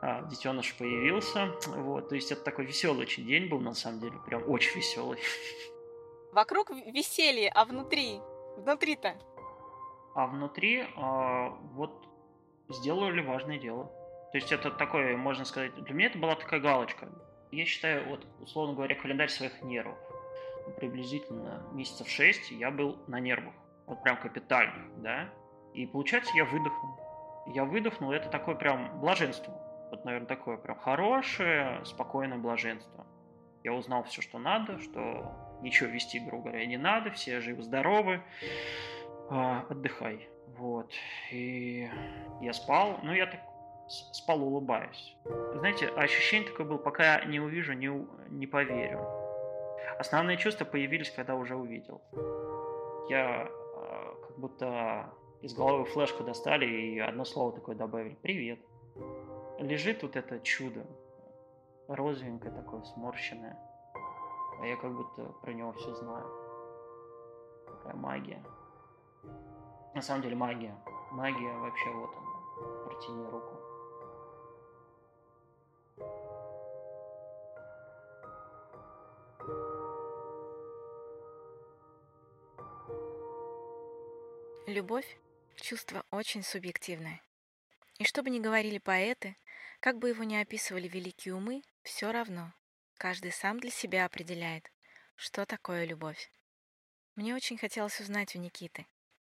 а, 0.02 0.24
детеныш 0.24 0.76
появился. 0.76 1.54
Вот, 1.68 2.10
то 2.10 2.16
есть 2.16 2.32
это 2.32 2.44
такой 2.44 2.66
веселый 2.66 3.02
очень 3.02 3.26
день 3.26 3.48
был, 3.50 3.60
на 3.60 3.74
самом 3.74 4.00
деле, 4.00 4.14
прям 4.26 4.44
очень 4.48 4.78
веселый. 4.78 5.20
Вокруг 6.34 6.70
веселье, 6.70 7.52
а 7.54 7.66
внутри? 7.66 8.20
Внутри-то? 8.58 9.16
А 10.16 10.28
внутри 10.28 10.86
а, 10.96 11.50
вот 11.74 12.08
сделали 12.70 13.22
важное 13.22 13.58
дело. 13.58 13.92
То 14.32 14.38
есть 14.38 14.52
это 14.52 14.72
такое, 14.72 15.18
можно 15.18 15.44
сказать, 15.44 15.76
для 15.76 15.94
меня 15.94 16.08
это 16.08 16.18
была 16.18 16.36
такая 16.36 16.60
галочка. 16.62 17.10
Я 17.52 17.66
считаю, 17.66 18.08
вот, 18.08 18.26
условно 18.40 18.76
говоря, 18.76 18.96
календарь 18.96 19.30
своих 19.30 19.62
нервов. 19.62 19.98
Приблизительно 20.78 21.64
месяцев 21.74 22.08
шесть 22.08 22.50
я 22.52 22.72
был 22.72 22.98
на 23.08 23.20
нервах. 23.20 23.54
Вот 23.88 24.02
прям 24.04 24.18
капитально, 24.18 24.86
да. 24.98 25.30
И 25.74 25.86
получается, 25.86 26.32
я 26.36 26.46
выдохнул. 26.46 26.98
Я 27.48 27.66
выдохнул, 27.66 28.12
это 28.12 28.30
такое 28.30 28.56
прям 28.56 29.00
блаженство. 29.02 29.54
Вот, 29.90 30.06
наверное, 30.06 30.28
такое 30.28 30.56
прям 30.56 30.78
хорошее, 30.78 31.82
спокойное 31.84 32.38
блаженство. 32.38 33.06
Я 33.64 33.74
узнал 33.74 34.04
все, 34.04 34.22
что 34.22 34.40
надо, 34.40 34.80
что 34.80 35.60
ничего 35.62 35.90
вести, 35.90 36.20
грубо 36.20 36.50
говоря, 36.50 36.66
не 36.66 36.78
надо, 36.78 37.12
все 37.12 37.42
живы-здоровы, 37.42 38.22
а, 39.30 39.66
отдыхай. 39.70 40.30
Вот. 40.58 40.92
И 41.32 41.90
я 42.42 42.54
спал, 42.54 43.00
ну, 43.04 43.14
я 43.14 43.28
так 43.28 43.42
спал, 44.14 44.42
улыбаясь. 44.44 45.16
Знаете, 45.56 45.88
ощущение 45.88 46.50
такое 46.50 46.66
было, 46.66 46.78
пока 46.78 47.04
я 47.20 47.26
не 47.26 47.40
увижу, 47.40 47.74
не, 47.74 47.88
не 48.30 48.48
поверю. 48.48 49.06
Основные 50.00 50.38
чувства 50.38 50.66
появились, 50.66 51.12
когда 51.12 51.36
уже 51.36 51.56
увидел. 51.56 52.02
Я 53.10 53.48
э, 53.48 54.14
как 54.28 54.38
будто 54.40 55.14
из 55.42 55.54
головы 55.54 55.86
флешку 55.86 56.24
достали 56.24 56.66
и 56.66 57.00
одно 57.00 57.26
слово 57.26 57.52
такое 57.52 57.76
добавили. 57.76 58.16
Привет. 58.22 58.60
Лежит 59.60 60.04
вот 60.04 60.16
это 60.16 60.40
чудо. 60.40 60.86
Розовенькое 61.88 62.54
такое, 62.54 62.84
сморщенное. 62.84 63.58
А 64.62 64.66
я 64.66 64.76
как 64.78 64.96
будто 64.96 65.24
про 65.42 65.52
него 65.52 65.74
все 65.74 65.94
знаю. 65.96 66.26
Какая 67.68 67.96
магия. 67.96 68.44
На 69.94 70.02
самом 70.02 70.22
деле 70.22 70.36
магия. 70.36 70.76
Магия 71.12 71.54
вообще 71.58 71.90
вот 71.92 72.12
она. 72.16 72.86
Протяни 72.86 73.26
руку. 73.26 73.51
Любовь– 84.72 85.18
чувство 85.58 86.06
очень 86.12 86.44
субъективное. 86.44 87.22
И 88.00 88.06
что 88.06 88.24
бы 88.24 88.30
ни 88.30 88.40
говорили 88.40 88.78
поэты, 88.78 89.36
как 89.82 89.98
бы 90.00 90.08
его 90.08 90.24
ни 90.24 90.36
описывали 90.36 90.88
великие 90.88 91.36
умы, 91.36 91.62
все 91.84 92.14
равно. 92.14 92.54
Каждый 92.98 93.34
сам 93.34 93.60
для 93.60 93.70
себя 93.70 94.06
определяет, 94.06 94.72
что 95.18 95.46
такое 95.46 95.84
любовь. 95.84 96.32
Мне 97.18 97.36
очень 97.36 97.58
хотелось 97.58 98.00
узнать 98.00 98.34
у 98.38 98.40
Никиты, 98.40 98.88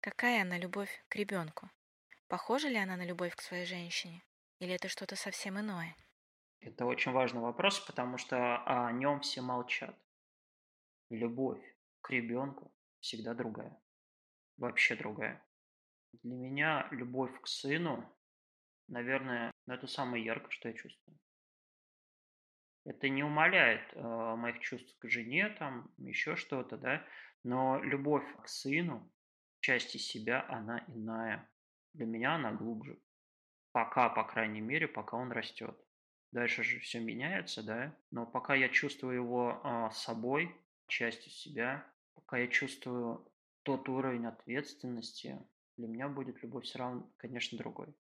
какая 0.00 0.42
она 0.42 0.58
любовь 0.58 1.02
к 1.08 1.16
ребенку. 1.16 1.70
Похожа 2.28 2.68
ли 2.68 2.76
она 2.76 2.96
на 2.96 3.06
любовь 3.06 3.34
к 3.34 3.40
своей 3.40 3.64
женщине? 3.64 4.22
Или 4.58 4.74
это 4.74 4.88
что-то 4.88 5.16
совсем 5.16 5.58
иное? 5.58 5.96
Это 6.60 6.84
очень 6.84 7.12
важный 7.12 7.40
вопрос, 7.40 7.80
потому 7.80 8.18
что 8.18 8.62
о 8.66 8.92
нем 8.92 9.22
все 9.22 9.40
молчат. 9.40 9.96
Любовь 11.08 11.64
к 12.02 12.10
ребенку 12.10 12.70
всегда 13.00 13.32
другая 13.32 13.82
вообще 14.56 14.96
другая. 14.96 15.44
Для 16.22 16.34
меня 16.34 16.88
любовь 16.90 17.32
к 17.40 17.46
сыну, 17.46 18.04
наверное, 18.88 19.50
ну, 19.66 19.74
это 19.74 19.86
самое 19.86 20.24
яркое, 20.24 20.50
что 20.50 20.68
я 20.68 20.74
чувствую. 20.74 21.18
Это 22.84 23.08
не 23.08 23.22
умаляет 23.22 23.82
э, 23.94 24.00
моих 24.36 24.58
чувств 24.58 24.96
к 24.98 25.08
жене, 25.08 25.50
там, 25.50 25.90
еще 25.98 26.36
что-то, 26.36 26.76
да, 26.76 27.06
но 27.44 27.80
любовь 27.82 28.26
к 28.42 28.48
сыну, 28.48 29.10
части 29.60 29.98
себя, 29.98 30.44
она 30.48 30.84
иная. 30.88 31.48
Для 31.94 32.06
меня 32.06 32.34
она 32.34 32.52
глубже. 32.52 32.98
Пока, 33.70 34.08
по 34.08 34.24
крайней 34.24 34.60
мере, 34.60 34.88
пока 34.88 35.16
он 35.16 35.30
растет. 35.30 35.78
Дальше 36.32 36.62
же 36.62 36.80
все 36.80 36.98
меняется, 36.98 37.62
да, 37.62 37.96
но 38.10 38.26
пока 38.26 38.54
я 38.54 38.68
чувствую 38.68 39.14
его 39.14 39.60
э, 39.62 39.90
собой, 39.92 40.54
частью 40.88 41.30
себя, 41.30 41.86
пока 42.14 42.38
я 42.38 42.48
чувствую 42.48 43.31
тот 43.62 43.88
уровень 43.88 44.26
ответственности, 44.26 45.38
для 45.76 45.88
меня 45.88 46.08
будет 46.08 46.42
любовь 46.42 46.64
все 46.64 46.78
равно, 46.78 47.10
конечно, 47.16 47.58
другой. 47.58 47.94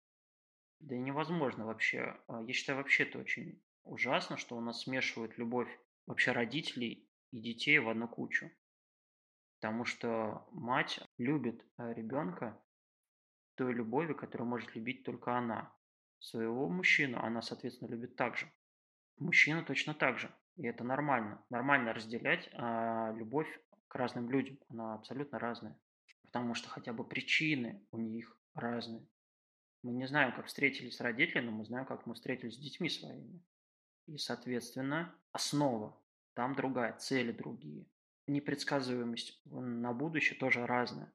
Да 0.81 0.95
и 0.95 1.01
невозможно 1.01 1.67
вообще. 1.67 2.17
А, 2.27 2.43
я 2.43 2.53
считаю, 2.53 2.79
вообще 2.79 3.05
это 3.05 3.19
очень 3.19 3.63
ужасно, 3.85 4.37
что 4.37 4.57
у 4.57 4.61
нас 4.61 4.83
смешивают 4.83 5.37
любовь 5.39 5.69
вообще 6.07 6.33
родителей 6.33 7.09
и 7.31 7.41
детей 7.41 7.79
в 7.79 7.89
одну 7.89 8.09
кучу. 8.09 8.51
Потому 9.61 9.85
что 9.85 10.47
мать 10.53 11.01
любит 11.19 11.65
а, 11.77 11.93
ребенка 11.93 12.61
той 13.57 13.75
любовью, 13.75 14.17
которую 14.17 14.49
может 14.49 14.75
любить 14.75 15.05
только 15.05 15.37
она. 15.37 15.73
своего 16.19 16.69
мужчину, 16.69 17.19
она, 17.19 17.43
соответственно, 17.43 17.91
любит 17.91 18.17
так 18.17 18.37
же. 18.37 18.51
Мужчина 19.19 19.63
точно 19.63 19.95
так 19.95 20.19
же. 20.19 20.35
И 20.57 20.67
это 20.67 20.83
нормально. 20.83 21.45
Нормально 21.51 21.93
разделять 21.93 22.49
а, 22.53 23.13
любовь 23.13 23.49
к 23.91 23.95
разным 23.97 24.31
людям. 24.31 24.59
Она 24.69 24.95
абсолютно 24.95 25.39
разная. 25.39 25.79
Потому 26.23 26.55
что 26.55 26.69
хотя 26.69 26.93
бы 26.93 27.05
причины 27.05 27.85
у 27.91 27.99
них 27.99 28.37
разные. 28.55 29.07
Мы 29.83 29.93
не 29.93 30.07
знаем, 30.07 30.33
как 30.33 30.47
встретились 30.47 31.01
родители, 31.01 31.41
но 31.41 31.51
мы 31.51 31.65
знаем, 31.65 31.87
как 31.87 32.07
мы 32.07 32.15
встретились 32.15 32.55
с 32.55 32.59
детьми 32.59 32.89
своими. 32.89 33.43
И, 34.07 34.17
соответственно, 34.17 35.15
основа 35.33 36.01
там 36.35 36.55
другая, 36.55 36.97
цели 36.99 37.33
другие. 37.33 37.87
Непредсказуемость 38.27 39.41
на 39.45 39.93
будущее 39.93 40.39
тоже 40.39 40.67
разная. 40.67 41.13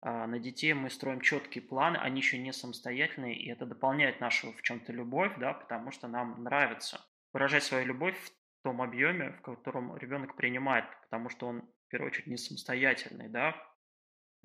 А 0.00 0.26
на 0.26 0.38
детей 0.38 0.74
мы 0.74 0.90
строим 0.90 1.20
четкие 1.20 1.62
планы, 1.62 1.96
они 1.96 2.20
еще 2.20 2.38
не 2.38 2.52
самостоятельные, 2.52 3.36
и 3.36 3.50
это 3.50 3.66
дополняет 3.66 4.20
нашу 4.20 4.52
в 4.52 4.62
чем-то 4.62 4.92
любовь, 4.92 5.32
да, 5.38 5.54
потому 5.54 5.90
что 5.90 6.08
нам 6.08 6.42
нравится 6.42 7.00
выражать 7.32 7.64
свою 7.64 7.86
любовь 7.86 8.16
в 8.18 8.32
том 8.62 8.82
объеме, 8.82 9.32
в 9.32 9.40
котором 9.40 9.96
ребенок 9.96 10.36
принимает, 10.36 10.84
потому 11.02 11.28
что 11.28 11.46
он, 11.46 11.70
в 11.86 11.88
первую 11.88 12.10
очередь, 12.10 12.26
не 12.26 12.36
самостоятельный, 12.36 13.28
да, 13.28 13.54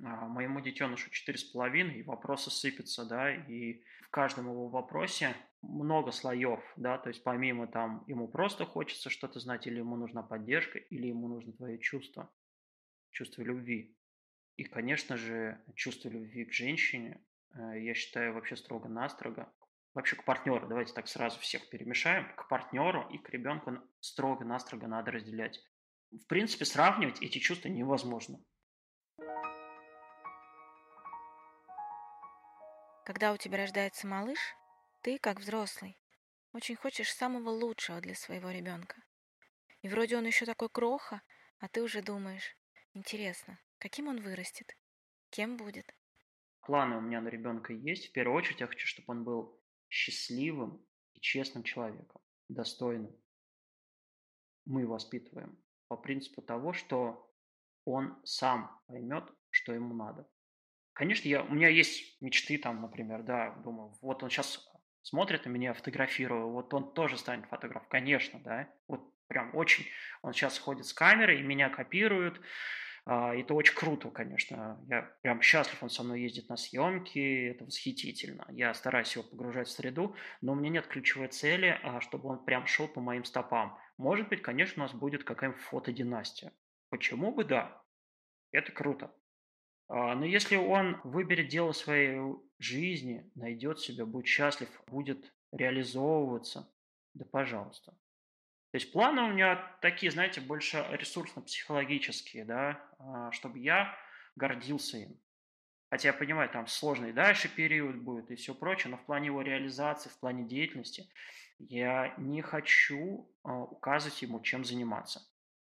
а, 0.04 0.28
моему 0.28 0.62
детенышу 0.62 1.10
четыре 1.10 1.38
с 1.38 1.44
половиной, 1.44 2.00
и 2.00 2.04
вопросы 2.04 2.50
сыпятся, 2.50 3.06
да, 3.06 3.34
и 3.34 3.82
в 4.04 4.10
каждом 4.10 4.46
его 4.46 4.70
вопросе 4.70 5.36
много 5.62 6.12
слоев, 6.12 6.62
да, 6.78 6.98
то 6.98 7.10
есть 7.10 7.24
помимо 7.24 7.68
там 7.68 8.06
ему 8.08 8.28
просто 8.28 8.66
хочется 8.66 9.10
что-то 9.10 9.40
знать, 9.40 9.68
или 9.68 9.80
ему 9.80 9.98
нужна 9.98 10.24
поддержка, 10.24 10.80
или 10.80 11.08
ему 11.08 11.28
нужно 11.28 11.52
твое 11.54 11.78
чувство, 11.80 12.32
чувство 13.12 13.42
любви. 13.42 13.96
И, 14.56 14.64
конечно 14.64 15.18
же, 15.18 15.62
чувство 15.76 16.10
любви 16.10 16.46
к 16.46 16.54
женщине, 16.54 17.22
э, 17.54 17.82
я 17.82 17.94
считаю, 17.94 18.34
вообще 18.34 18.56
строго-настрого, 18.56 19.52
вообще 19.94 20.16
к 20.16 20.24
партнеру, 20.24 20.68
давайте 20.68 20.94
так 20.94 21.08
сразу 21.08 21.40
всех 21.40 21.70
перемешаем, 21.70 22.34
к 22.36 22.48
партнеру 22.48 23.08
и 23.10 23.18
к 23.18 23.30
ребенку 23.30 23.78
строго-настрого 24.00 24.88
надо 24.88 25.12
разделять. 25.12 25.62
В 26.12 26.26
принципе, 26.26 26.66
сравнивать 26.66 27.22
эти 27.22 27.38
чувства 27.38 27.68
невозможно. 27.68 28.40
Когда 33.06 33.32
у 33.32 33.38
тебя 33.38 33.58
рождается 33.58 34.08
малыш, 34.08 34.40
ты, 35.02 35.20
как 35.20 35.40
взрослый, 35.40 35.98
очень 36.54 36.76
хочешь 36.76 37.14
самого 37.14 37.50
лучшего 37.50 38.02
для 38.02 38.16
своего 38.16 38.50
ребенка. 38.50 39.02
И 39.82 39.88
вроде 39.88 40.18
он 40.18 40.26
еще 40.26 40.46
такой 40.46 40.70
кроха, 40.70 41.22
а 41.60 41.68
ты 41.68 41.82
уже 41.84 42.02
думаешь, 42.02 42.56
интересно, 42.94 43.60
каким 43.78 44.08
он 44.08 44.22
вырастет, 44.22 44.76
кем 45.30 45.58
будет. 45.58 45.94
Планы 46.62 46.98
у 46.98 47.02
меня 47.02 47.22
на 47.22 47.30
ребенка 47.30 47.74
есть. 47.74 48.10
В 48.10 48.12
первую 48.12 48.38
очередь 48.38 48.60
я 48.60 48.68
хочу, 48.68 48.88
чтобы 48.88 49.12
он 49.12 49.24
был 49.24 49.60
счастливым 49.90 50.86
и 51.14 51.20
честным 51.20 51.64
человеком, 51.64 52.22
достойным. 52.48 53.16
Мы 54.66 54.86
воспитываем 54.86 55.58
по 55.90 55.98
принципу 55.98 56.42
того, 56.42 56.72
что 56.72 57.30
он 57.84 58.18
сам 58.24 58.80
поймет, 58.88 59.26
что 59.50 59.74
ему 59.74 59.94
надо. 59.94 60.26
Конечно, 60.94 61.28
я, 61.28 61.44
у 61.44 61.54
меня 61.54 61.68
есть 61.68 62.22
мечты 62.22 62.58
там, 62.58 62.82
например, 62.82 63.24
да, 63.24 63.52
думаю, 63.64 63.98
вот 64.02 64.24
он 64.24 64.30
сейчас 64.30 64.70
смотрит 65.02 65.46
на 65.46 65.50
меня, 65.50 65.74
фотографирую, 65.74 66.50
вот 66.50 66.74
он 66.74 66.94
тоже 66.94 67.18
станет 67.18 67.48
фотограф, 67.48 67.88
конечно, 67.88 68.40
да, 68.42 68.70
вот 68.88 69.14
прям 69.28 69.56
очень, 69.56 69.86
он 70.22 70.34
сейчас 70.34 70.60
ходит 70.60 70.86
с 70.86 70.94
камерой 70.94 71.42
меня 71.42 71.70
копирует, 71.70 72.38
а, 72.38 72.42
это 73.10 73.54
очень 73.56 73.76
круто, 73.76 74.12
конечно. 74.12 74.80
Я 74.88 75.02
прям 75.22 75.42
счастлив, 75.42 75.82
он 75.82 75.90
со 75.90 76.04
мной 76.04 76.22
ездит 76.22 76.50
на 76.50 76.58
съемки, 76.58 77.48
это 77.48 77.66
восхитительно. 77.66 78.46
Я 78.50 78.74
стараюсь 78.74 79.16
его 79.16 79.28
погружать 79.28 79.68
в 79.68 79.72
среду, 79.72 80.16
но 80.42 80.52
у 80.52 80.56
меня 80.56 80.70
нет 80.70 80.88
ключевой 80.88 81.30
цели, 81.30 81.80
а, 81.82 82.02
чтобы 82.02 82.30
он 82.30 82.46
прям 82.46 82.68
шел 82.68 82.88
по 82.88 83.02
моим 83.02 83.24
стопам. 83.24 83.80
Может 83.98 84.30
быть, 84.30 84.42
конечно, 84.42 84.84
у 84.84 84.86
нас 84.86 84.94
будет 84.94 85.24
какая-нибудь 85.24 85.62
фотодинастия. 85.62 86.54
Почему 86.90 87.34
бы 87.34 87.46
да? 87.46 87.82
Это 88.52 88.72
круто. 88.72 89.12
А, 89.88 90.14
но 90.14 90.26
если 90.26 90.56
он 90.56 91.02
выберет 91.04 91.48
дело 91.48 91.72
своей 91.72 92.20
жизни, 92.60 93.32
найдет 93.34 93.80
себя, 93.80 94.06
будет 94.06 94.28
счастлив, 94.28 94.70
будет 94.88 95.34
реализовываться, 95.52 96.72
да 97.16 97.26
пожалуйста. 97.26 97.98
То 98.72 98.78
есть 98.78 98.92
планы 98.92 99.24
у 99.24 99.30
меня 99.30 99.56
такие, 99.82 100.12
знаете, 100.12 100.42
больше 100.42 100.86
ресурсно-психологические, 100.92 102.46
да, 102.46 102.80
а, 103.00 103.32
чтобы 103.32 103.58
я 103.60 103.98
гордился 104.36 104.98
им. 104.98 105.20
Хотя 105.90 106.10
я 106.10 106.14
понимаю, 106.14 106.50
там 106.50 106.68
сложный 106.68 107.12
дальше 107.12 107.50
период 107.50 107.96
будет 107.96 108.30
и 108.30 108.36
все 108.36 108.54
прочее, 108.54 108.92
но 108.92 108.98
в 108.98 109.06
плане 109.06 109.28
его 109.28 109.42
реализации, 109.42 110.10
в 110.10 110.20
плане 110.20 110.48
деятельности 110.48 111.10
я 111.58 112.14
не 112.18 112.44
хочу 112.44 113.28
а, 113.44 113.64
указывать 113.64 114.22
ему, 114.22 114.40
чем 114.42 114.64
заниматься. 114.64 115.22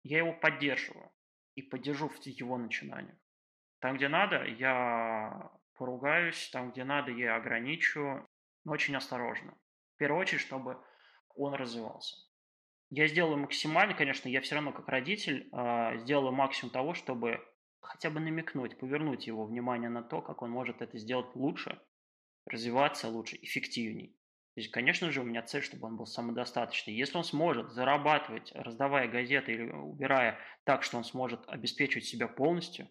Я 0.05 0.19
его 0.19 0.33
поддерживаю 0.33 1.11
и 1.57 1.63
поддержу 1.63 2.09
в 2.09 2.25
его 2.27 2.59
начинаниях. 2.59 3.17
Там, 3.81 3.97
где 3.97 4.07
надо, 4.07 4.45
я 4.45 5.51
поругаюсь, 5.75 6.49
там, 6.51 6.71
где 6.71 6.85
надо, 6.85 7.11
я 7.11 7.35
ограничу, 7.35 8.25
но 8.65 8.73
очень 8.73 8.95
осторожно. 8.95 9.53
В 9.95 9.99
первую 9.99 10.21
очередь, 10.21 10.43
чтобы 10.43 10.81
он 11.35 11.55
развивался. 11.55 12.17
Я 12.91 13.09
сделаю 13.09 13.39
максимально, 13.39 13.95
конечно, 13.95 14.29
я 14.29 14.41
все 14.41 14.55
равно 14.55 14.73
как 14.73 14.89
родитель 14.89 15.49
э, 15.53 15.99
сделаю 15.99 16.33
максимум 16.33 16.73
того, 16.73 16.95
чтобы 16.95 17.41
хотя 17.81 18.11
бы 18.11 18.21
намекнуть, 18.21 18.79
повернуть 18.79 19.27
его 19.27 19.45
внимание 19.45 19.91
на 19.91 20.03
то, 20.03 20.21
как 20.23 20.43
он 20.43 20.51
может 20.51 20.81
это 20.83 20.99
сделать 20.99 21.35
лучше, 21.35 21.81
развиваться 22.47 23.09
лучше, 23.09 23.39
эффективней. 23.43 24.17
То 24.55 24.61
есть, 24.61 24.71
конечно 24.71 25.11
же, 25.11 25.21
у 25.21 25.25
меня 25.25 25.43
цель, 25.43 25.63
чтобы 25.63 25.89
он 25.89 25.97
был 25.97 26.07
самодостаточный. 26.07 26.95
Если 26.95 27.17
он 27.17 27.25
сможет 27.25 27.73
зарабатывать, 27.73 28.53
раздавая 28.55 29.09
газеты 29.09 29.53
или 29.53 29.71
убирая 29.71 30.39
так, 30.63 30.85
что 30.85 30.97
он 30.97 31.05
сможет 31.05 31.43
обеспечивать 31.49 32.05
себя 32.05 32.29
полностью, 32.29 32.89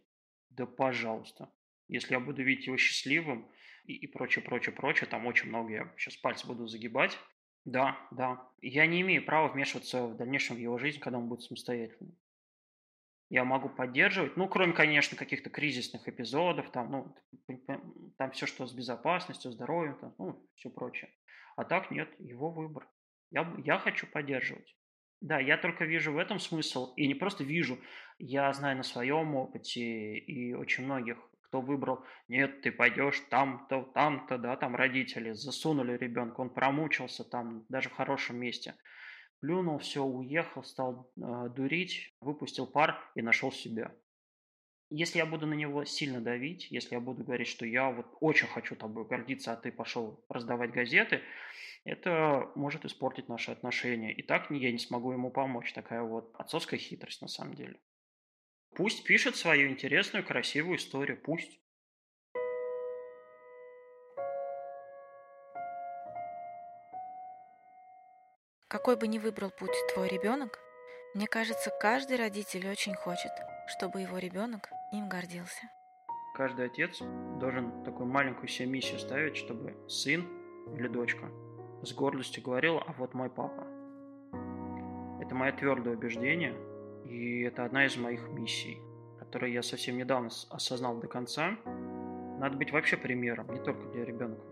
да 0.50 0.66
пожалуйста. 0.66 1.50
Если 1.88 2.14
я 2.14 2.20
буду 2.20 2.44
видеть 2.44 2.68
его 2.68 2.76
счастливым 2.78 3.50
и, 3.86 3.94
и 3.94 4.08
прочее, 4.08 4.44
прочее, 4.44 4.76
прочее, 4.76 5.10
там 5.10 5.26
очень 5.26 5.48
много, 5.48 5.72
я 5.72 5.94
сейчас 5.98 6.18
пальцы 6.18 6.46
буду 6.46 6.68
загибать. 6.68 7.18
Да, 7.66 7.98
да. 8.12 8.50
Я 8.62 8.86
не 8.86 9.02
имею 9.02 9.26
права 9.26 9.48
вмешиваться 9.48 10.06
в 10.06 10.18
дальнейшем 10.18 10.58
в 10.58 10.60
его 10.60 10.78
жизнь, 10.78 11.00
когда 11.00 11.18
он 11.18 11.28
будет 11.28 11.44
самостоятельным. 11.44 12.18
Я 13.30 13.46
могу 13.46 13.70
поддерживать, 13.70 14.38
ну, 14.38 14.48
кроме, 14.48 14.74
конечно, 14.74 15.18
каких-то 15.18 15.50
кризисных 15.50 16.08
эпизодов, 16.08 16.70
там, 16.72 16.92
ну, 16.92 17.16
там 18.18 18.32
все, 18.32 18.46
что 18.46 18.68
с 18.68 18.74
безопасностью, 18.74 19.52
здоровьем, 19.52 19.98
там, 20.00 20.14
ну, 20.20 20.48
все 20.56 20.70
прочее. 20.70 21.10
А 21.56 21.64
так 21.64 21.90
нет, 21.90 22.10
его 22.20 22.52
выбор. 22.52 22.88
Я, 23.32 23.52
я 23.66 23.80
хочу 23.80 24.06
поддерживать. 24.06 24.76
Да, 25.22 25.40
я 25.40 25.58
только 25.58 25.86
вижу 25.86 26.12
в 26.12 26.18
этом 26.18 26.38
смысл, 26.38 26.94
и 26.96 27.08
не 27.08 27.16
просто 27.16 27.44
вижу, 27.44 27.80
я 28.20 28.52
знаю 28.54 28.78
на 28.78 28.84
своем 28.84 29.36
опыте 29.36 30.18
и 30.18 30.54
очень 30.54 30.84
многих, 30.84 31.18
кто 31.54 31.62
выбрал, 31.62 32.04
нет, 32.30 32.64
ты 32.64 32.72
пойдешь 32.72 33.20
там-то, 33.30 33.84
там-то, 33.94 34.40
да, 34.40 34.56
там 34.56 34.76
родители 34.76 35.34
засунули 35.34 35.96
ребенка, 35.96 36.42
он 36.42 36.50
промучился 36.50 37.24
там, 37.24 37.64
даже 37.70 37.90
в 37.90 37.94
хорошем 37.94 38.38
месте. 38.38 38.74
Плюнул, 39.40 39.78
все, 39.78 40.04
уехал, 40.04 40.64
стал 40.64 41.12
э, 41.16 41.50
дурить, 41.56 42.16
выпустил 42.22 42.66
пар 42.66 43.00
и 43.14 43.22
нашел 43.22 43.52
себя. 43.52 43.92
Если 44.90 45.20
я 45.20 45.28
буду 45.28 45.46
на 45.46 45.54
него 45.54 45.86
сильно 45.86 46.22
давить, 46.22 46.72
если 46.72 46.96
я 46.96 47.00
буду 47.00 47.24
говорить, 47.24 47.48
что 47.48 47.68
я 47.68 47.92
вот 47.92 48.08
очень 48.20 48.48
хочу 48.48 48.76
тобой 48.76 49.06
гордиться, 49.06 49.54
а 49.54 49.56
ты 49.56 49.72
пошел 49.72 50.26
раздавать 50.30 50.72
газеты, 50.72 51.22
это 51.86 52.50
может 52.56 52.84
испортить 52.84 53.30
наши 53.30 53.52
отношения. 53.52 54.12
И 54.12 54.24
так 54.24 54.50
я 54.50 54.72
не 54.72 54.80
смогу 54.80 55.12
ему 55.12 55.30
помочь. 55.30 55.72
Такая 55.74 56.02
вот 56.02 56.34
отцовская 56.36 56.80
хитрость 56.80 57.22
на 57.22 57.28
самом 57.28 57.54
деле. 57.54 57.80
Пусть 58.76 59.04
пишет 59.04 59.36
свою 59.36 59.70
интересную, 59.70 60.26
красивую 60.26 60.78
историю. 60.78 61.22
Пусть. 61.22 61.60
Какой 68.68 68.98
бы 68.98 69.08
ни 69.08 69.20
выбрал 69.20 69.52
путь 69.52 69.76
твой 69.94 70.08
ребенок, 70.08 70.60
мне 71.14 71.28
кажется, 71.28 71.72
каждый 71.80 72.18
родитель 72.18 72.68
очень 72.68 72.96
хочет, 72.96 73.32
чтобы 73.68 74.02
его 74.02 74.18
ребенок 74.18 74.68
им 74.92 75.08
гордился. 75.08 75.70
Каждый 76.34 76.66
отец 76.66 76.98
должен 77.40 77.84
такую 77.84 78.08
маленькую 78.08 78.48
себе 78.48 78.68
миссию 78.68 78.98
ставить, 78.98 79.38
чтобы 79.38 79.78
сын 79.88 80.28
или 80.76 80.88
дочка 80.88 81.30
с 81.84 81.94
гордостью 81.94 82.42
говорил, 82.42 82.78
а 82.78 82.92
вот 82.98 83.14
мой 83.14 83.30
папа. 83.30 83.68
Это 85.22 85.36
мое 85.36 85.52
твердое 85.52 85.94
убеждение, 85.94 86.56
и 87.06 87.42
это 87.42 87.66
одна 87.66 87.86
из 87.86 87.98
моих 87.98 88.28
миссий, 88.30 88.80
которую 89.20 89.52
я 89.52 89.62
совсем 89.62 89.98
недавно 89.98 90.30
осознал 90.50 91.00
до 91.00 91.08
конца. 91.08 91.58
Надо 92.40 92.58
быть 92.58 92.72
вообще 92.72 92.98
примером, 92.98 93.52
не 93.54 93.60
только 93.60 93.88
для 93.90 94.06
ребенка. 94.06 94.44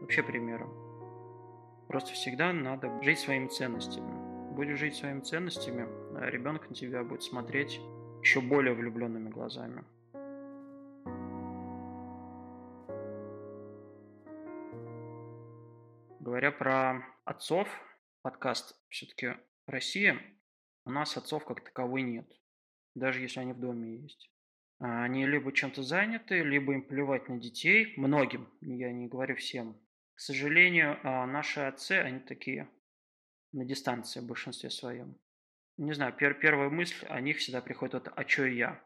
Вообще 0.00 0.22
примером. 0.22 0.72
Просто 1.88 2.12
всегда 2.12 2.52
надо 2.52 3.02
жить 3.02 3.18
своими 3.18 3.48
ценностями. 3.48 4.54
Будешь 4.54 4.78
жить 4.78 4.94
своими 4.94 5.20
ценностями, 5.20 5.86
а 6.16 6.30
ребенок 6.30 6.68
на 6.68 6.74
тебя 6.74 7.02
будет 7.02 7.22
смотреть 7.22 7.80
еще 8.22 8.40
более 8.40 8.74
влюбленными 8.74 9.28
глазами. 9.28 9.84
Говоря 16.20 16.52
про 16.52 17.02
отцов, 17.24 17.68
подкаст 18.22 18.76
все-таки 18.88 19.34
Россия, 19.66 20.18
у 20.84 20.90
нас 20.90 21.16
отцов 21.16 21.44
как 21.44 21.62
таковой 21.62 22.02
нет, 22.02 22.30
даже 22.94 23.20
если 23.20 23.40
они 23.40 23.52
в 23.52 23.60
доме 23.60 23.96
есть. 23.96 24.30
А, 24.78 25.04
они 25.04 25.26
либо 25.26 25.52
чем-то 25.52 25.82
заняты, 25.82 26.42
либо 26.42 26.72
им 26.72 26.82
плевать 26.82 27.28
на 27.28 27.38
детей, 27.38 27.94
многим, 27.96 28.48
я 28.60 28.92
не 28.92 29.08
говорю 29.08 29.36
всем. 29.36 29.78
К 30.14 30.20
сожалению, 30.20 30.98
а, 31.02 31.26
наши 31.26 31.60
отцы, 31.60 31.92
они 31.92 32.20
такие 32.20 32.68
на 33.52 33.64
дистанции 33.64 34.20
в 34.20 34.26
большинстве 34.26 34.70
своем. 34.70 35.18
Не 35.76 35.92
знаю, 35.92 36.12
пер 36.12 36.34
первая 36.34 36.68
мысль 36.68 37.06
о 37.06 37.20
них 37.20 37.38
всегда 37.38 37.60
приходит 37.60 37.94
вот 37.94 38.12
«а 38.14 38.24
чё 38.24 38.46
я?». 38.46 38.82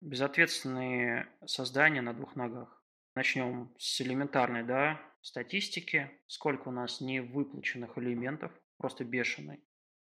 Безответственные 0.00 1.28
создания 1.44 2.00
на 2.00 2.14
двух 2.14 2.34
ногах. 2.34 2.82
Начнем 3.14 3.74
с 3.78 4.00
элементарной, 4.00 4.64
да, 4.64 5.00
статистики. 5.20 6.10
Сколько 6.26 6.68
у 6.68 6.72
нас 6.72 7.00
невыплаченных 7.00 7.98
элементов, 7.98 8.52
просто 8.76 9.04
бешеный. 9.04 9.62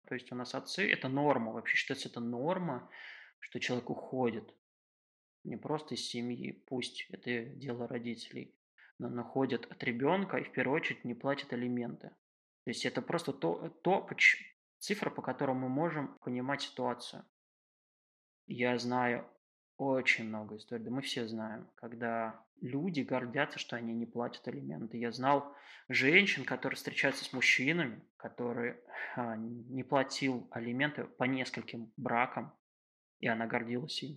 То 0.09 0.15
есть 0.15 0.33
у 0.33 0.35
нас 0.35 0.55
отцы– 0.55 0.91
это 0.91 1.09
норма, 1.09 1.53
вообще 1.53 1.77
считается 1.77 2.09
это 2.09 2.21
норма, 2.21 2.91
что 3.41 3.61
человек 3.61 3.91
уходит. 3.91 4.55
Не 5.45 5.59
просто 5.59 5.97
из 5.97 6.09
семьи, 6.09 6.53
пусть 6.67 7.07
это 7.11 7.45
дело 7.45 7.87
родителей, 7.87 8.57
но 8.99 9.11
находят 9.11 9.71
от 9.71 9.85
ребенка 9.85 10.39
и 10.39 10.45
в 10.45 10.53
первую 10.53 10.77
очередь 10.77 11.05
не 11.05 11.13
платят 11.13 11.53
алименты. 11.53 12.09
То 12.65 12.71
есть 12.71 12.87
это 12.87 13.03
просто 13.03 13.35
то, 13.35 13.69
то 13.83 14.09
цифра, 14.79 15.11
по 15.11 15.21
которой 15.21 15.55
мы 15.55 15.69
можем 15.69 16.17
понимать 16.21 16.63
ситуацию. 16.63 17.27
Я 18.47 18.79
знаю 18.79 19.31
очень 19.79 20.29
много 20.29 20.57
историй, 20.57 20.85
да 20.85 20.91
мы 20.91 21.03
все 21.03 21.27
знаем, 21.29 21.71
когда 21.77 22.45
люди 22.61 23.01
гордятся, 23.01 23.59
что 23.59 23.77
они 23.77 23.95
не 23.95 24.07
платят 24.07 24.47
алименты. 24.49 24.99
Я 24.99 25.13
знал 25.13 25.55
женщин, 25.89 26.45
которые 26.45 26.77
встречаются 26.77 27.25
с 27.25 27.33
мужчинами, 27.33 28.03
которые 28.17 28.81
а, 29.17 29.37
не 29.37 29.85
платил 29.85 30.49
алименты 30.51 31.05
по 31.05 31.25
нескольким 31.25 31.93
бракам, 31.97 32.53
и 33.21 33.29
она 33.29 33.47
гордилась 33.47 34.03
им. 34.03 34.17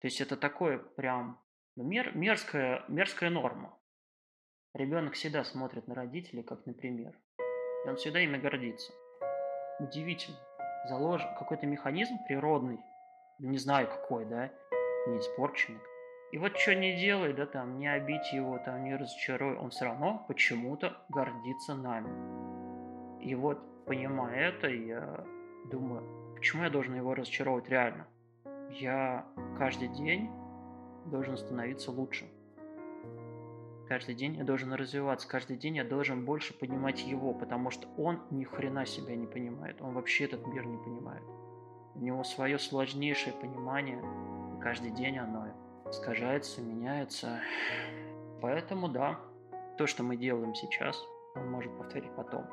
То 0.00 0.08
есть 0.08 0.20
это 0.20 0.36
такое 0.36 0.78
прям 0.78 1.42
ну, 1.74 1.84
мер, 1.84 2.14
мерзкая, 2.14 2.84
мерзкая 2.88 3.30
норма. 3.30 3.78
Ребенок 4.74 5.14
всегда 5.14 5.42
смотрит 5.42 5.86
на 5.88 5.94
родителей 5.94 6.42
как 6.42 6.66
на 6.66 6.74
пример. 6.74 7.18
И 7.86 7.88
он 7.88 7.96
всегда 7.96 8.20
ими 8.20 8.36
гордится. 8.36 8.92
Удивительно. 9.78 10.38
Заложен 10.88 11.34
какой-то 11.36 11.66
механизм 11.66 12.16
природный, 12.26 12.80
не 13.42 13.58
знаю 13.58 13.88
какой, 13.88 14.24
да, 14.24 14.50
не 15.06 15.18
испорченный. 15.18 15.80
И 16.30 16.38
вот 16.38 16.56
что 16.56 16.74
не 16.74 16.96
делай, 16.96 17.32
да, 17.34 17.44
там, 17.44 17.78
не 17.78 17.92
обидь 17.92 18.32
его, 18.32 18.58
там, 18.64 18.84
не 18.84 18.96
разочаруй, 18.96 19.56
он 19.56 19.70
все 19.70 19.84
равно 19.84 20.24
почему-то 20.28 20.96
гордится 21.10 21.74
нами. 21.74 23.20
И 23.22 23.34
вот, 23.34 23.58
понимая 23.84 24.48
это, 24.48 24.68
я 24.68 25.24
думаю, 25.70 26.34
почему 26.34 26.62
я 26.62 26.70
должен 26.70 26.94
его 26.94 27.14
разочаровывать 27.14 27.68
реально? 27.68 28.06
Я 28.70 29.26
каждый 29.58 29.88
день 29.88 30.30
должен 31.06 31.36
становиться 31.36 31.90
лучше. 31.90 32.26
Каждый 33.88 34.14
день 34.14 34.36
я 34.36 34.44
должен 34.44 34.72
развиваться, 34.72 35.28
каждый 35.28 35.58
день 35.58 35.76
я 35.76 35.84
должен 35.84 36.24
больше 36.24 36.58
понимать 36.58 37.04
его, 37.04 37.34
потому 37.34 37.70
что 37.70 37.88
он 37.98 38.22
ни 38.30 38.44
хрена 38.44 38.86
себя 38.86 39.14
не 39.16 39.26
понимает, 39.26 39.82
он 39.82 39.92
вообще 39.92 40.24
этот 40.24 40.46
мир 40.46 40.64
не 40.64 40.78
понимает. 40.78 41.22
У 41.94 41.98
него 42.00 42.24
свое 42.24 42.58
сложнейшее 42.58 43.34
понимание, 43.34 43.98
и 43.98 44.60
каждый 44.60 44.90
день 44.90 45.18
оно 45.18 45.48
искажается, 45.88 46.62
меняется. 46.62 47.40
Поэтому 48.40 48.88
да, 48.88 49.20
то, 49.76 49.86
что 49.86 50.02
мы 50.02 50.16
делаем 50.16 50.54
сейчас, 50.54 50.98
он 51.34 51.50
может 51.50 51.76
повторить 51.76 52.14
потом. 52.16 52.46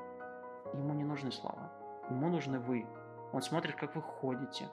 Ему 0.73 0.93
не 0.93 1.03
нужны 1.03 1.31
слова, 1.31 1.71
ему 2.09 2.27
нужны 2.29 2.59
вы. 2.59 2.85
Он 3.31 3.41
смотрит, 3.41 3.75
как 3.75 3.95
вы 3.95 4.01
ходите, 4.01 4.67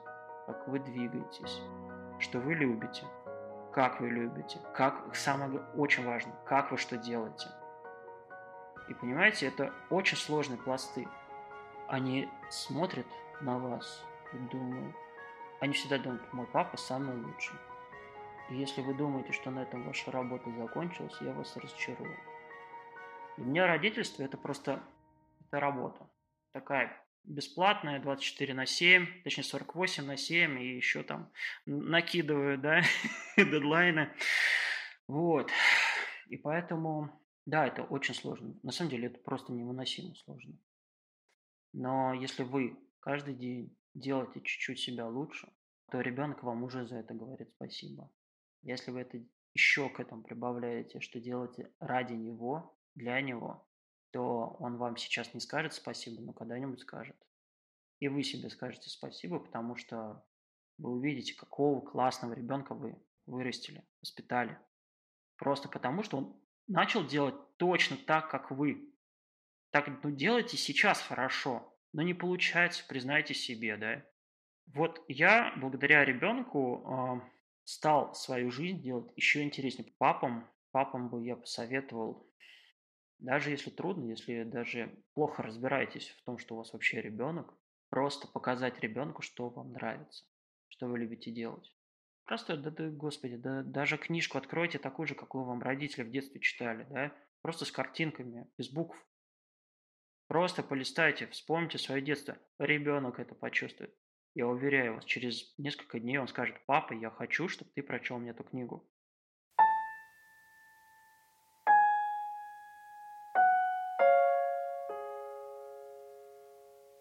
как 0.45 0.67
вы 0.67 0.79
двигаетесь, 0.79 1.61
что 2.19 2.39
вы 2.39 2.53
любите, 2.53 3.03
как 3.71 4.01
вы 4.01 4.09
любите, 4.09 4.59
как, 4.73 5.15
самое 5.15 5.61
очень 5.75 6.05
важно, 6.05 6.33
как 6.45 6.71
вы 6.71 6.77
что 6.77 6.97
делаете. 6.97 7.47
И 8.89 8.93
понимаете, 8.93 9.47
это 9.47 9.73
очень 9.89 10.17
сложные 10.17 10.57
пласты. 10.57 11.07
Они 11.87 12.29
смотрят 12.49 13.05
на 13.41 13.59
вас 13.59 14.03
и 14.33 14.37
думают, 14.37 14.95
они 15.59 15.73
всегда 15.73 15.97
думают, 15.97 16.33
мой 16.33 16.47
папа 16.47 16.77
самый 16.77 17.15
лучший. 17.15 17.55
И 18.49 18.55
если 18.55 18.81
вы 18.81 18.93
думаете, 18.93 19.33
что 19.33 19.51
на 19.51 19.63
этом 19.63 19.83
ваша 19.83 20.11
работа 20.11 20.49
закончилась, 20.51 21.15
я 21.21 21.33
вас 21.33 21.55
разочарую. 21.57 22.17
Для 23.37 23.45
меня 23.45 23.67
родительство 23.67 24.23
это 24.23 24.37
просто 24.37 24.81
это 25.41 25.59
работа. 25.59 26.09
Такая 26.53 27.03
бесплатная, 27.23 27.99
24 27.99 28.53
на 28.53 28.65
7, 28.65 29.23
точнее 29.23 29.43
48 29.43 30.05
на 30.05 30.17
7, 30.17 30.59
и 30.59 30.75
еще 30.75 31.03
там 31.03 31.31
накидываю, 31.65 32.57
да, 32.57 32.81
дедлайны. 33.37 34.13
Вот. 35.07 35.51
И 36.27 36.37
поэтому, 36.37 37.09
да, 37.45 37.67
это 37.67 37.83
очень 37.83 38.13
сложно. 38.13 38.55
На 38.63 38.71
самом 38.71 38.91
деле 38.91 39.07
это 39.07 39.19
просто 39.19 39.51
невыносимо 39.51 40.15
сложно. 40.15 40.53
Но 41.73 42.13
если 42.13 42.43
вы 42.43 42.77
каждый 42.99 43.35
день 43.35 43.77
делаете 43.99 44.41
чуть-чуть 44.41 44.79
себя 44.79 45.07
лучше, 45.07 45.51
то 45.91 46.01
ребенок 46.01 46.43
вам 46.43 46.63
уже 46.63 46.85
за 46.87 46.97
это 46.97 47.13
говорит 47.13 47.51
спасибо. 47.55 48.11
Если 48.61 48.91
вы 48.91 49.01
это 49.01 49.23
еще 49.53 49.89
к 49.89 49.99
этому 49.99 50.23
прибавляете, 50.23 50.99
что 50.99 51.19
делаете 51.19 51.71
ради 51.79 52.13
него, 52.13 52.77
для 52.95 53.21
него, 53.21 53.67
то 54.11 54.57
он 54.59 54.77
вам 54.77 54.97
сейчас 54.97 55.33
не 55.33 55.39
скажет 55.39 55.73
спасибо, 55.73 56.21
но 56.21 56.33
когда-нибудь 56.33 56.79
скажет. 56.79 57.15
И 57.99 58.07
вы 58.07 58.23
себе 58.23 58.49
скажете 58.49 58.89
спасибо, 58.89 59.39
потому 59.39 59.75
что 59.75 60.23
вы 60.77 60.91
увидите, 60.91 61.35
какого 61.35 61.81
классного 61.81 62.33
ребенка 62.33 62.73
вы 62.73 62.95
вырастили, 63.25 63.83
воспитали. 64.01 64.57
Просто 65.37 65.69
потому, 65.69 66.03
что 66.03 66.17
он 66.17 66.41
начал 66.67 67.05
делать 67.05 67.35
точно 67.57 67.97
так, 67.97 68.29
как 68.29 68.51
вы. 68.51 68.93
Так, 69.71 69.87
ну 70.03 70.11
делайте 70.11 70.57
сейчас 70.57 71.01
хорошо, 71.01 71.76
но 71.97 72.03
не 72.03 72.13
получается, 72.13 72.85
признайте 72.87 73.33
себе, 73.33 73.75
да. 73.75 74.05
Вот 74.67 75.03
я 75.07 75.51
благодаря 75.57 76.05
ребенку 76.05 76.85
э, 76.85 77.29
стал 77.63 78.13
свою 78.13 78.51
жизнь 78.51 78.83
делать 78.83 79.11
еще 79.15 79.41
интереснее. 79.41 79.91
Папам, 79.97 80.47
папам 80.69 81.09
бы 81.09 81.25
я 81.25 81.35
посоветовал 81.35 82.31
даже 83.17 83.49
если 83.49 83.71
трудно, 83.71 84.05
если 84.11 84.43
даже 84.43 84.95
плохо 85.15 85.41
разбираетесь 85.41 86.09
в 86.09 86.23
том, 86.23 86.37
что 86.37 86.53
у 86.53 86.59
вас 86.59 86.71
вообще 86.71 87.01
ребенок, 87.01 87.51
просто 87.89 88.27
показать 88.27 88.79
ребенку, 88.79 89.23
что 89.23 89.49
вам 89.49 89.71
нравится, 89.71 90.23
что 90.67 90.85
вы 90.85 90.99
любите 90.99 91.31
делать. 91.31 91.73
Просто, 92.25 92.57
да, 92.57 92.69
да, 92.69 92.91
господи, 92.91 93.37
да, 93.37 93.63
даже 93.63 93.97
книжку 93.97 94.37
откройте 94.37 94.77
такую 94.77 95.07
же, 95.07 95.15
какую 95.15 95.45
вам 95.45 95.63
родители 95.63 96.03
в 96.03 96.11
детстве 96.11 96.41
читали, 96.41 96.85
да, 96.91 97.11
просто 97.41 97.65
с 97.65 97.71
картинками, 97.71 98.47
без 98.55 98.69
букв. 98.69 98.95
Просто 100.27 100.61
полистайте, 100.61 101.27
вспомните 101.27 101.77
свое 101.77 102.01
детство. 102.01 102.37
Ребенок 102.59 103.19
это 103.19 103.33
почувствует. 103.33 103.95
Я 104.33 104.47
уверяю 104.47 104.95
вас, 104.95 105.05
через 105.05 105.57
несколько 105.57 105.99
дней 105.99 106.17
он 106.17 106.27
скажет, 106.27 106.57
папа, 106.65 106.93
я 106.93 107.09
хочу, 107.09 107.47
чтобы 107.47 107.71
ты 107.73 107.81
прочел 107.81 108.17
мне 108.17 108.31
эту 108.31 108.43
книгу. 108.43 108.85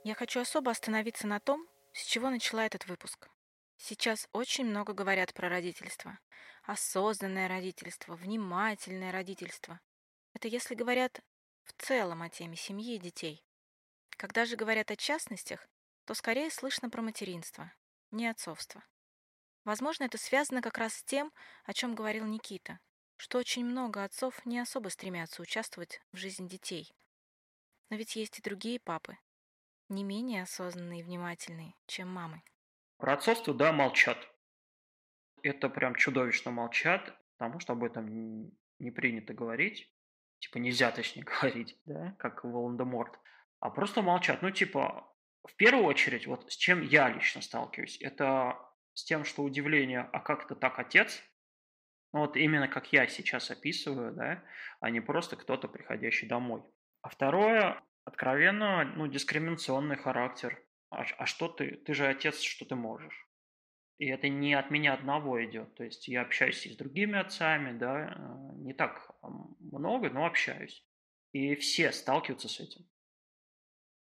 Я 0.05 0.15
хочу 0.15 0.39
особо 0.41 0.71
остановиться 0.71 1.27
на 1.27 1.41
том, 1.41 1.67
с 1.93 2.05
чего 2.05 2.31
начала 2.31 2.65
этот 2.65 2.87
выпуск. 2.87 3.29
Сейчас 3.77 4.29
очень 4.33 4.65
много 4.65 4.93
говорят 4.93 5.35
про 5.35 5.49
родительство. 5.49 6.21
Осознанное 6.63 7.49
родительство, 7.49 8.15
внимательное 8.15 9.11
родительство. 9.11 9.81
Это 10.33 10.47
если 10.47 10.77
говорят 10.77 11.21
в 11.67 11.73
целом 11.83 12.23
о 12.23 12.31
теме 12.31 12.57
семьи 12.57 12.95
и 12.95 13.01
детей. 13.01 13.45
Когда 14.11 14.45
же 14.45 14.57
говорят 14.57 14.91
о 14.91 14.97
частностях, 14.97 15.69
то 16.05 16.15
скорее 16.15 16.51
слышно 16.51 16.89
про 16.89 17.03
материнство, 17.03 17.73
не 18.11 18.29
отцовство. 18.29 18.85
Возможно, 19.65 20.05
это 20.05 20.17
связано 20.17 20.63
как 20.63 20.79
раз 20.79 20.95
с 20.95 21.05
тем, 21.05 21.33
о 21.65 21.75
чем 21.75 21.95
говорил 21.95 22.25
Никита, 22.25 22.79
что 23.17 23.39
очень 23.39 23.65
много 23.65 24.05
отцов 24.05 24.47
не 24.47 24.61
особо 24.61 24.89
стремятся 24.89 25.43
участвовать 25.43 26.01
в 26.13 26.17
жизни 26.17 26.49
детей. 26.49 26.95
Но 27.91 27.97
ведь 27.97 28.17
есть 28.17 28.39
и 28.39 28.43
другие 28.43 28.79
папы, 28.79 29.19
не 29.89 30.05
менее 30.05 30.43
осознанные 30.43 31.01
и 31.01 31.03
внимательные, 31.03 31.75
чем 31.87 32.09
мамы. 32.09 32.43
Про 32.99 33.15
отцовство, 33.15 33.53
да, 33.53 33.73
молчат. 33.73 34.19
Это 35.43 35.69
прям 35.69 35.95
чудовищно 35.95 36.51
молчат, 36.51 37.19
потому 37.37 37.61
что 37.61 37.73
об 37.73 37.85
этом 37.85 38.53
не 38.79 38.91
принято 38.91 39.35
говорить. 39.35 39.93
Типа 40.39 40.59
нельзя, 40.59 40.91
точнее, 40.91 41.25
говорить, 41.41 41.79
да, 41.87 42.15
как 42.19 42.45
Волан-де-Морт. 42.45 43.19
А 43.61 43.71
просто 43.71 44.03
молчат. 44.03 44.43
Ну, 44.43 44.51
типа, 44.51 45.13
в 45.45 45.55
первую 45.57 45.85
очередь, 45.85 46.27
вот 46.27 46.51
с 46.53 46.57
чем 46.57 46.83
я 46.83 47.09
лично 47.09 47.41
сталкиваюсь, 47.41 48.01
это 48.01 48.59
с 48.95 49.05
тем, 49.05 49.25
что 49.25 49.43
удивление, 49.43 50.09
а 50.13 50.21
как 50.21 50.45
это 50.45 50.55
так 50.55 50.79
отец? 50.79 51.23
Ну, 52.13 52.21
вот 52.21 52.37
именно 52.37 52.69
как 52.69 52.93
я 52.93 53.07
сейчас 53.09 53.51
описываю, 53.51 54.13
да, 54.13 54.43
а 54.81 54.91
не 54.91 55.01
просто 55.01 55.37
кто-то, 55.37 55.69
приходящий 55.69 56.29
домой. 56.29 56.63
А 57.03 57.09
второе, 57.09 57.83
откровенно, 58.05 58.85
ну, 58.85 59.07
дискриминационный 59.07 59.97
характер. 59.97 60.63
А, 60.91 61.05
а 61.19 61.27
что 61.27 61.49
ты? 61.49 61.77
Ты 61.77 61.95
же 61.95 62.07
отец, 62.07 62.41
что 62.41 62.65
ты 62.65 62.75
можешь? 62.75 63.26
И 63.99 64.07
это 64.07 64.29
не 64.29 64.55
от 64.55 64.71
меня 64.71 64.93
одного 64.93 65.43
идет. 65.45 65.75
То 65.75 65.85
есть 65.85 66.07
я 66.09 66.23
общаюсь 66.23 66.67
и 66.67 66.71
с 66.71 66.77
другими 66.77 67.19
отцами, 67.19 67.77
да, 67.77 68.15
э, 68.15 68.57
не 68.59 68.75
так 68.75 69.11
много, 69.61 70.11
но 70.11 70.27
общаюсь. 70.27 70.85
И 71.33 71.55
все 71.55 71.93
сталкиваются 71.93 72.49
с 72.49 72.61
этим. 72.61 72.87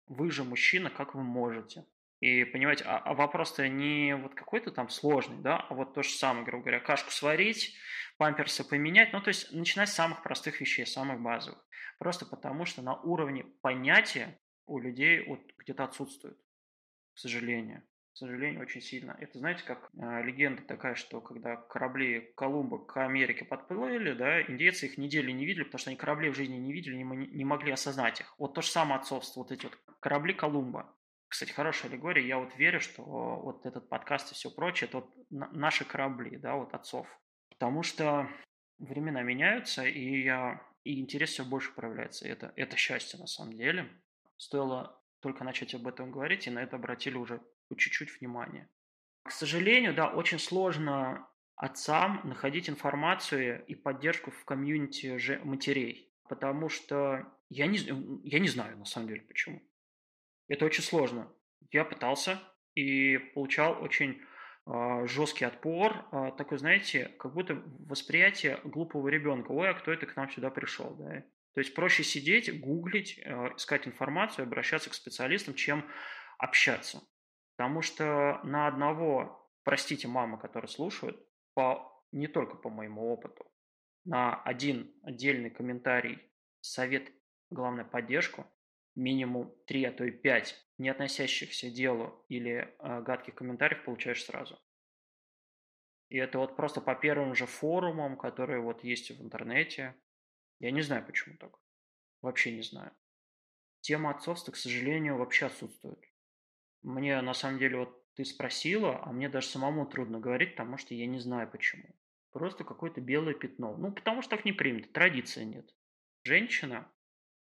Вы 0.06 0.30
же 0.30 0.44
мужчина, 0.44 0.90
как 0.90 1.14
вы 1.14 1.22
можете? 1.22 1.84
И 2.20 2.44
понимаете, 2.44 2.84
а, 2.84 2.98
а 2.98 3.14
вопрос-то 3.14 3.68
не 3.68 4.16
вот 4.16 4.34
какой-то 4.34 4.70
там 4.70 4.88
сложный, 4.88 5.42
да, 5.42 5.58
а 5.58 5.74
вот 5.74 5.92
то 5.94 6.02
же 6.02 6.10
самое, 6.10 6.46
грубо 6.46 6.64
говоря, 6.64 6.80
кашку 6.80 7.10
сварить, 7.10 7.74
памперсы 8.16 8.64
поменять, 8.66 9.12
ну 9.12 9.20
то 9.20 9.28
есть 9.28 9.52
начинать 9.52 9.90
с 9.90 9.94
самых 9.94 10.22
простых 10.22 10.60
вещей, 10.60 10.86
самых 10.86 11.20
базовых. 11.20 11.62
Просто 11.98 12.24
потому, 12.24 12.64
что 12.64 12.80
на 12.80 12.94
уровне 12.94 13.44
понятия 13.44 14.40
у 14.66 14.78
людей 14.78 15.26
вот 15.26 15.40
где-то 15.58 15.84
отсутствует, 15.84 16.38
к 17.12 17.18
сожалению 17.18 17.82
сожалению, 18.16 18.61
очень 18.61 18.81
сильно. 18.81 19.16
Это, 19.20 19.38
знаете, 19.38 19.64
как 19.64 19.90
э, 19.92 20.22
легенда 20.22 20.62
такая, 20.62 20.94
что 20.94 21.20
когда 21.20 21.57
корабли 21.57 22.33
Колумба 22.37 22.85
к 22.85 22.96
Америке 23.05 23.44
подплыли, 23.44 24.12
да, 24.12 24.42
индейцы 24.42 24.87
их 24.87 24.98
недели 24.98 25.33
не 25.33 25.44
видели, 25.44 25.64
потому 25.64 25.79
что 25.81 25.90
они 25.90 25.96
корабли 25.96 26.31
в 26.31 26.37
жизни 26.37 26.57
не 26.57 26.72
видели, 26.72 26.96
не, 26.96 27.03
не 27.03 27.44
могли 27.44 27.72
осознать 27.72 28.20
их. 28.20 28.35
Вот 28.38 28.55
то 28.55 28.62
же 28.62 28.68
самое 28.68 29.00
отцовство, 29.00 29.40
вот 29.40 29.53
эти 29.53 29.64
вот 29.64 29.77
корабли 30.00 30.33
Колумба. 30.33 30.94
Кстати, 31.29 31.50
хорошая 31.50 31.90
аллегория. 31.90 32.24
Я 32.24 32.38
вот 32.38 32.55
верю, 32.57 32.81
что 32.81 33.03
вот 33.03 33.66
этот 33.66 33.88
подкаст 33.88 34.31
и 34.31 34.35
все 34.35 34.50
прочее, 34.50 34.88
это 34.88 34.98
вот 34.98 35.14
наши 35.31 35.85
корабли, 35.85 36.37
да, 36.37 36.55
вот 36.55 36.72
отцов. 36.74 37.09
Потому 37.50 37.83
что 37.83 38.29
времена 38.79 39.22
меняются, 39.22 39.85
и, 39.85 40.22
я, 40.22 40.62
и 40.85 41.00
интерес 41.00 41.31
все 41.31 41.44
больше 41.44 41.74
проявляется. 41.74 42.29
Это, 42.29 42.53
это 42.55 42.77
счастье 42.77 43.18
на 43.18 43.27
самом 43.27 43.55
деле. 43.55 43.88
Стоило 44.37 45.00
только 45.24 45.42
начать 45.42 45.74
об 45.74 45.87
этом 45.87 46.12
говорить, 46.12 46.46
и 46.46 46.50
на 46.50 46.62
это 46.62 46.76
обратили 46.76 47.16
уже 47.16 47.40
чуть-чуть 47.74 48.20
внимания. 48.20 48.68
К 49.22 49.30
сожалению, 49.30 49.94
да, 49.94 50.10
очень 50.10 50.38
сложно 50.38 51.26
отцам 51.56 52.20
находить 52.24 52.68
информацию 52.68 53.64
и 53.66 53.74
поддержку 53.74 54.30
в 54.30 54.44
комьюнити 54.44 55.16
же 55.16 55.40
матерей, 55.42 56.12
потому 56.28 56.68
что 56.68 57.24
я 57.48 57.66
не, 57.66 57.78
я 58.22 58.38
не 58.38 58.48
знаю 58.48 58.76
на 58.76 58.84
самом 58.84 59.08
деле 59.08 59.22
почему. 59.22 59.62
Это 60.46 60.66
очень 60.66 60.82
сложно. 60.82 61.32
Я 61.70 61.87
пытался 61.87 62.38
и 62.74 63.16
получал 63.34 63.82
очень 63.82 64.20
э, 64.66 65.06
жесткий 65.06 65.46
отпор, 65.46 66.06
э, 66.12 66.32
такой, 66.37 66.58
знаете, 66.58 67.08
как 67.18 67.32
будто 67.32 67.62
восприятие 67.78 68.60
глупого 68.62 69.08
ребенка. 69.08 69.52
Ой, 69.52 69.70
а 69.70 69.74
кто 69.74 69.90
это 69.90 70.04
к 70.04 70.16
нам 70.16 70.28
сюда 70.28 70.50
пришел, 70.50 70.94
да? 70.96 71.24
То 71.54 71.60
есть 71.60 71.74
проще 71.74 72.02
сидеть, 72.02 72.60
гуглить, 72.60 73.18
э, 73.18 73.56
искать 73.56 73.86
информацию, 73.86 74.44
обращаться 74.44 74.90
к 74.90 74.94
специалистам, 74.94 75.54
чем 75.54 75.88
общаться. 76.38 77.02
Потому 77.56 77.82
что 77.82 78.40
на 78.42 78.66
одного, 78.66 79.50
простите, 79.62 80.08
мамы, 80.08 80.38
которые 80.38 80.68
слушают, 80.68 81.24
по, 81.54 82.02
не 82.10 82.26
только 82.26 82.56
по 82.56 82.70
моему 82.70 83.12
опыту, 83.12 83.46
на 84.04 84.34
один 84.42 84.92
отдельный 85.02 85.50
комментарий, 85.50 86.18
совет, 86.60 87.12
главное, 87.50 87.84
поддержку, 87.84 88.46
минимум 88.96 89.54
3, 89.66 89.84
а 89.84 89.92
то 89.92 90.04
и 90.04 90.10
5 90.10 90.60
не 90.78 90.88
относящихся 90.88 91.70
делу 91.70 92.24
или 92.28 92.74
э, 92.78 93.02
гадких 93.02 93.34
комментариев 93.34 93.84
получаешь 93.84 94.24
сразу. 94.24 94.58
И 96.08 96.16
это 96.16 96.38
вот 96.38 96.56
просто 96.56 96.80
по 96.80 96.94
первым 96.94 97.34
же 97.34 97.46
форумам, 97.46 98.16
которые 98.16 98.60
вот 98.60 98.84
есть 98.84 99.10
в 99.10 99.22
интернете. 99.22 99.94
Я 100.58 100.70
не 100.70 100.82
знаю, 100.82 101.04
почему 101.04 101.36
так. 101.36 101.58
Вообще 102.22 102.52
не 102.52 102.62
знаю. 102.62 102.92
Тема 103.80 104.10
отцовства, 104.10 104.52
к 104.52 104.56
сожалению, 104.56 105.18
вообще 105.18 105.46
отсутствует. 105.46 106.02
Мне 106.82 107.20
на 107.20 107.34
самом 107.34 107.58
деле 107.58 107.78
вот 107.78 108.14
ты 108.14 108.24
спросила, 108.24 109.00
а 109.02 109.12
мне 109.12 109.28
даже 109.28 109.48
самому 109.48 109.86
трудно 109.86 110.20
говорить, 110.20 110.52
потому 110.52 110.78
что 110.78 110.94
я 110.94 111.06
не 111.06 111.18
знаю 111.18 111.50
почему. 111.50 111.94
Просто 112.30 112.64
какое-то 112.64 113.00
белое 113.00 113.34
пятно. 113.34 113.76
Ну, 113.76 113.92
потому 113.92 114.22
что 114.22 114.36
так 114.36 114.44
не 114.44 114.52
принято, 114.52 114.92
традиции 114.92 115.44
нет. 115.44 115.74
Женщина, 116.24 116.90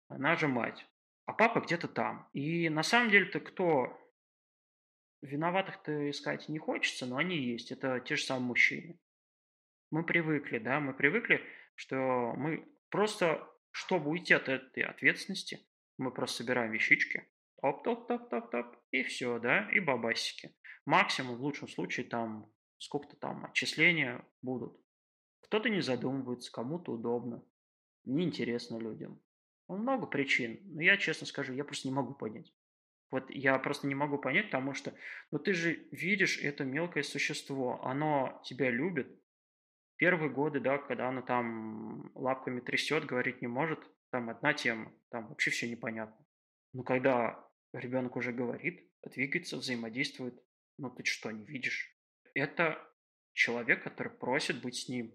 она 0.08 0.36
же 0.36 0.48
мать, 0.48 0.86
а 1.26 1.32
папа 1.32 1.60
где-то 1.60 1.88
там. 1.88 2.28
И 2.32 2.68
на 2.68 2.82
самом 2.82 3.10
деле-то 3.10 3.40
кто 3.40 3.98
виноватых-то 5.22 6.10
искать 6.10 6.48
не 6.48 6.58
хочется, 6.58 7.06
но 7.06 7.16
они 7.16 7.36
есть. 7.36 7.72
Это 7.72 8.00
те 8.00 8.16
же 8.16 8.24
самые 8.24 8.48
мужчины. 8.48 8.98
Мы 9.90 10.04
привыкли, 10.04 10.58
да, 10.58 10.80
мы 10.80 10.92
привыкли, 10.92 11.42
что 11.76 12.34
мы 12.36 12.68
просто, 12.94 13.44
чтобы 13.72 14.08
уйти 14.10 14.34
от 14.34 14.48
этой 14.48 14.84
ответственности, 14.84 15.58
мы 15.98 16.12
просто 16.12 16.36
собираем 16.36 16.70
вещички, 16.70 17.28
топ-топ-топ-топ-топ, 17.60 18.76
и 18.92 19.02
все, 19.02 19.40
да, 19.40 19.68
и 19.72 19.80
бабасики. 19.80 20.54
Максимум, 20.86 21.34
в 21.34 21.42
лучшем 21.42 21.66
случае, 21.66 22.06
там 22.06 22.48
сколько-то 22.78 23.16
там 23.16 23.46
отчисления 23.46 24.24
будут. 24.42 24.80
Кто-то 25.40 25.70
не 25.70 25.80
задумывается, 25.80 26.52
кому-то 26.52 26.92
удобно, 26.92 27.42
неинтересно 28.04 28.78
людям. 28.78 29.20
Ну, 29.66 29.78
много 29.78 30.06
причин, 30.06 30.60
но 30.62 30.80
я 30.80 30.96
честно 30.96 31.26
скажу, 31.26 31.52
я 31.52 31.64
просто 31.64 31.88
не 31.88 31.94
могу 31.94 32.14
понять. 32.14 32.54
Вот 33.10 33.28
я 33.28 33.58
просто 33.58 33.88
не 33.88 33.96
могу 33.96 34.18
понять, 34.18 34.46
потому 34.46 34.72
что, 34.72 34.94
ну 35.32 35.40
ты 35.40 35.52
же 35.52 35.88
видишь 35.90 36.38
это 36.38 36.62
мелкое 36.62 37.02
существо, 37.02 37.84
оно 37.84 38.40
тебя 38.44 38.70
любит. 38.70 39.20
Первые 39.96 40.30
годы, 40.30 40.60
да, 40.60 40.78
когда 40.78 41.08
оно 41.08 41.22
там 41.22 42.10
лапками 42.14 42.60
трясет, 42.60 43.06
говорить 43.06 43.40
не 43.42 43.46
может, 43.46 43.78
там 44.10 44.30
одна 44.30 44.52
тема, 44.52 44.92
там 45.10 45.28
вообще 45.28 45.50
все 45.50 45.68
непонятно. 45.68 46.26
Но 46.72 46.82
когда 46.82 47.48
ребенок 47.72 48.16
уже 48.16 48.32
говорит, 48.32 48.90
двигается, 49.10 49.56
взаимодействует. 49.56 50.42
Ну 50.78 50.90
ты 50.90 51.04
что, 51.04 51.30
не 51.30 51.44
видишь? 51.44 51.96
Это 52.34 52.78
человек, 53.32 53.84
который 53.84 54.12
просит 54.12 54.60
быть 54.62 54.76
с 54.76 54.88
ним. 54.88 55.14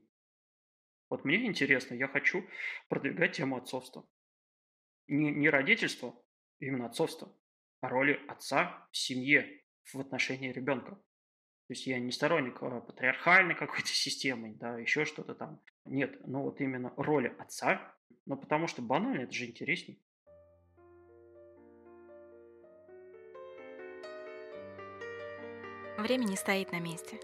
Вот 1.10 1.26
мне 1.26 1.44
интересно, 1.46 1.96
я 1.96 2.08
хочу 2.08 2.46
продвигать 2.88 3.36
тему 3.36 3.58
отцовства. 3.58 4.08
Не, 5.08 5.32
не 5.32 5.50
родительство, 5.50 6.16
именно 6.60 6.86
отцовство, 6.86 7.36
а 7.82 7.90
роли 7.90 8.22
отца 8.28 8.88
в 8.92 8.98
семье, 8.98 9.64
в 9.92 10.00
отношении 10.00 10.52
ребенка. 10.52 11.02
То 11.70 11.74
есть 11.74 11.86
я 11.86 12.00
не 12.00 12.12
сторонник 12.12 12.64
а, 12.64 12.82
патриархальной 12.82 13.54
какой-то 13.54 13.90
системы, 13.90 14.56
да, 14.56 14.80
еще 14.80 15.06
что-то 15.06 15.36
там. 15.36 15.60
Нет, 15.86 16.18
но 16.26 16.42
вот 16.42 16.60
именно 16.62 16.92
роли 16.98 17.32
отца, 17.38 17.94
ну 18.26 18.38
потому 18.38 18.66
что 18.66 18.82
банально, 18.82 19.22
это 19.22 19.32
же 19.34 19.46
интересней. 19.46 20.02
Время 26.00 26.24
не 26.24 26.38
стоит 26.38 26.72
на 26.72 26.80
месте. 26.80 27.20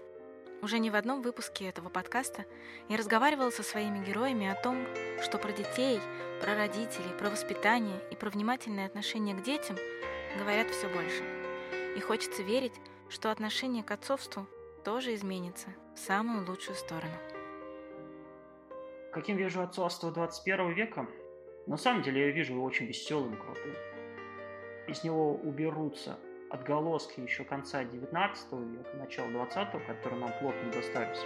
Уже 0.62 0.78
не 0.78 0.90
в 0.90 0.94
одном 0.94 1.22
выпуске 1.22 1.66
этого 1.66 1.88
подкаста 1.88 2.46
я 2.88 2.98
разговаривала 2.98 3.50
со 3.50 3.64
своими 3.64 4.04
героями 4.06 4.46
о 4.46 4.54
том, 4.54 4.86
что 5.24 5.38
про 5.38 5.50
детей, 5.50 5.98
про 6.40 6.54
родителей, 6.54 7.18
про 7.18 7.30
воспитание 7.30 8.00
и 8.12 8.14
про 8.14 8.30
внимательное 8.30 8.86
отношение 8.86 9.34
к 9.34 9.42
детям 9.42 9.76
говорят 10.38 10.70
все 10.70 10.88
больше. 10.88 11.24
И 11.96 12.00
хочется 12.00 12.44
верить, 12.44 12.74
что 13.08 13.30
отношение 13.30 13.82
к 13.82 13.90
отцовству 13.90 14.46
тоже 14.84 15.14
изменится 15.14 15.68
в 15.94 15.98
самую 15.98 16.46
лучшую 16.46 16.76
сторону. 16.76 17.14
Каким 19.12 19.36
вижу 19.36 19.62
отцовство 19.62 20.10
21 20.10 20.72
века? 20.72 21.06
На 21.66 21.76
самом 21.76 22.02
деле 22.02 22.26
я 22.26 22.30
вижу 22.32 22.52
его 22.54 22.64
очень 22.64 22.86
веселым, 22.86 23.36
крутым. 23.36 23.74
Из 24.88 25.02
него 25.02 25.34
уберутся 25.34 26.18
отголоски 26.50 27.20
еще 27.20 27.44
конца 27.44 27.82
19 27.84 28.52
века, 28.52 28.96
начала 28.96 29.26
20-го, 29.26 29.80
которые 29.86 30.20
нам 30.20 30.30
плотно 30.38 30.70
достались, 30.72 31.24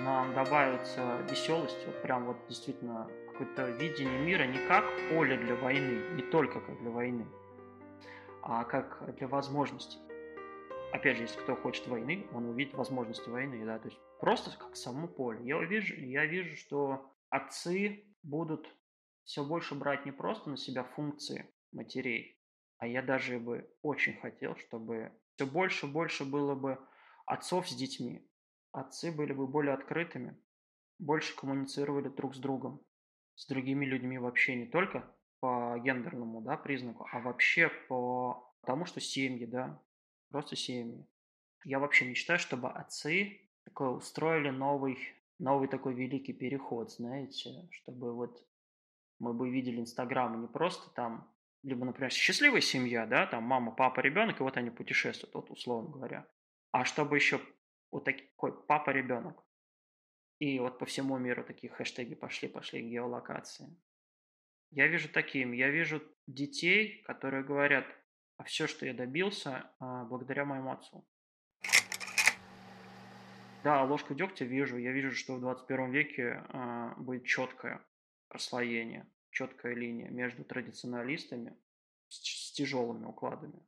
нам 0.00 0.32
добавится 0.34 1.18
веселость, 1.30 1.78
вот 1.86 2.00
прям 2.02 2.26
вот 2.26 2.36
действительно 2.48 3.08
какое-то 3.32 3.70
видение 3.70 4.18
мира 4.20 4.44
не 4.44 4.58
как 4.66 4.84
поле 5.10 5.36
для 5.36 5.54
войны, 5.56 6.02
не 6.14 6.22
только 6.22 6.60
как 6.60 6.80
для 6.80 6.90
войны, 6.90 7.26
а 8.42 8.64
как 8.64 9.14
для 9.16 9.28
возможностей. 9.28 9.98
Опять 10.92 11.16
же, 11.16 11.22
если 11.22 11.40
кто 11.40 11.56
хочет 11.56 11.86
войны, 11.86 12.26
он 12.32 12.50
увидит 12.50 12.74
возможности 12.74 13.28
войны, 13.30 13.64
да, 13.64 13.78
то 13.78 13.88
есть 13.88 13.98
просто 14.20 14.56
как 14.58 14.76
само 14.76 15.08
поле. 15.08 15.40
Я 15.42 15.58
вижу, 15.64 15.94
я 15.94 16.26
вижу, 16.26 16.54
что 16.56 17.10
отцы 17.30 18.04
будут 18.22 18.68
все 19.24 19.42
больше 19.42 19.74
брать 19.74 20.04
не 20.04 20.12
просто 20.12 20.50
на 20.50 20.58
себя 20.58 20.84
функции 20.84 21.50
матерей, 21.72 22.38
а 22.76 22.86
я 22.86 23.00
даже 23.00 23.38
бы 23.38 23.74
очень 23.80 24.20
хотел, 24.20 24.54
чтобы 24.56 25.12
все 25.34 25.46
больше 25.46 25.86
и 25.86 25.90
больше 25.90 26.26
было 26.26 26.54
бы 26.54 26.78
отцов 27.24 27.70
с 27.70 27.74
детьми. 27.74 28.28
Отцы 28.72 29.10
были 29.10 29.32
бы 29.32 29.46
более 29.46 29.74
открытыми, 29.74 30.36
больше 30.98 31.34
коммуницировали 31.34 32.08
друг 32.08 32.34
с 32.34 32.38
другом, 32.38 32.82
с 33.36 33.46
другими 33.46 33.86
людьми 33.86 34.18
вообще 34.18 34.56
не 34.56 34.66
только 34.66 35.10
по 35.40 35.78
гендерному 35.78 36.42
да, 36.42 36.58
признаку, 36.58 37.08
а 37.10 37.20
вообще 37.20 37.70
по 37.88 38.54
тому, 38.66 38.84
что 38.84 39.00
семьи, 39.00 39.46
да, 39.46 39.80
просто 40.32 40.56
семьи. 40.56 41.06
Я 41.64 41.78
вообще 41.78 42.04
мечтаю, 42.06 42.38
чтобы 42.40 42.70
отцы 42.70 43.48
такой 43.64 43.96
устроили 43.96 44.50
новый 44.50 44.98
новый 45.42 45.68
такой 45.68 45.94
великий 45.94 46.32
переход, 46.32 46.92
знаете, 46.92 47.68
чтобы 47.72 48.14
вот 48.14 48.46
мы 49.18 49.34
бы 49.34 49.50
видели 49.50 49.80
Инстаграм 49.80 50.40
не 50.40 50.46
просто 50.46 50.90
там, 50.94 51.32
либо, 51.62 51.84
например, 51.84 52.10
счастливая 52.12 52.60
семья, 52.60 53.06
да, 53.06 53.26
там 53.26 53.42
мама, 53.42 53.72
папа, 53.72 54.00
ребенок, 54.00 54.40
и 54.40 54.42
вот 54.42 54.56
они 54.56 54.70
путешествуют, 54.70 55.34
вот 55.34 55.50
условно 55.50 55.90
говоря, 55.90 56.28
а 56.70 56.84
чтобы 56.84 57.16
еще 57.16 57.40
вот 57.90 58.04
такой 58.04 58.52
папа-ребенок. 58.66 59.44
И 60.38 60.58
вот 60.58 60.78
по 60.78 60.86
всему 60.86 61.18
миру 61.18 61.44
такие 61.44 61.72
хэштеги 61.72 62.14
пошли, 62.14 62.48
пошли 62.48 62.80
геолокации. 62.82 63.76
Я 64.70 64.86
вижу 64.86 65.08
таким, 65.08 65.52
я 65.52 65.70
вижу 65.70 66.02
детей, 66.26 67.02
которые 67.02 67.44
говорят, 67.44 67.84
все, 68.44 68.66
что 68.66 68.86
я 68.86 68.94
добился, 68.94 69.70
а, 69.78 70.04
благодаря 70.04 70.44
моему 70.44 70.72
отцу. 70.72 71.04
Да, 73.64 73.84
ложку 73.84 74.14
дегтя 74.14 74.44
вижу. 74.44 74.76
Я 74.76 74.90
вижу, 74.92 75.12
что 75.12 75.36
в 75.36 75.40
21 75.40 75.92
веке 75.92 76.42
э, 76.48 76.94
будет 76.96 77.24
четкое 77.24 77.80
расслоение, 78.28 79.06
четкая 79.30 79.74
линия 79.74 80.10
между 80.10 80.42
традиционалистами 80.42 81.56
с 82.08 82.52
тяжелыми 82.52 83.04
укладами 83.04 83.62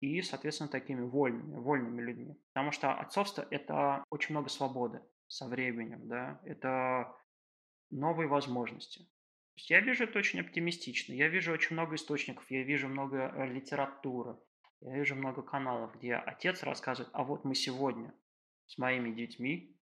и, 0.00 0.22
соответственно, 0.22 0.70
такими 0.70 1.02
вольными, 1.02 1.56
вольными 1.56 2.00
людьми. 2.00 2.36
Потому 2.52 2.72
что 2.72 2.94
отцовство– 2.94 3.46
это 3.50 4.04
очень 4.10 4.34
много 4.34 4.48
свободы 4.48 5.02
со 5.26 5.46
временем, 5.46 6.08
да, 6.08 6.40
это 6.44 7.14
новые 7.90 8.28
возможности. 8.28 9.06
Я 9.56 9.80
вижу 9.80 10.04
это 10.04 10.18
очень 10.18 10.40
оптимистично. 10.40 11.12
Я 11.12 11.28
вижу 11.28 11.52
очень 11.52 11.74
много 11.74 11.94
источников, 11.94 12.44
я 12.50 12.62
вижу 12.62 12.88
много 12.88 13.32
э, 13.34 13.46
литературы, 13.46 14.36
я 14.80 14.96
вижу 14.96 15.14
много 15.14 15.42
каналов, 15.42 15.94
где 15.96 16.14
отец 16.14 16.62
рассказывает, 16.62 17.10
а 17.14 17.24
вот 17.24 17.44
мы 17.44 17.54
сегодня 17.54 18.12
с 18.66 18.78
моими 18.78 19.14
детьми, 19.14 19.78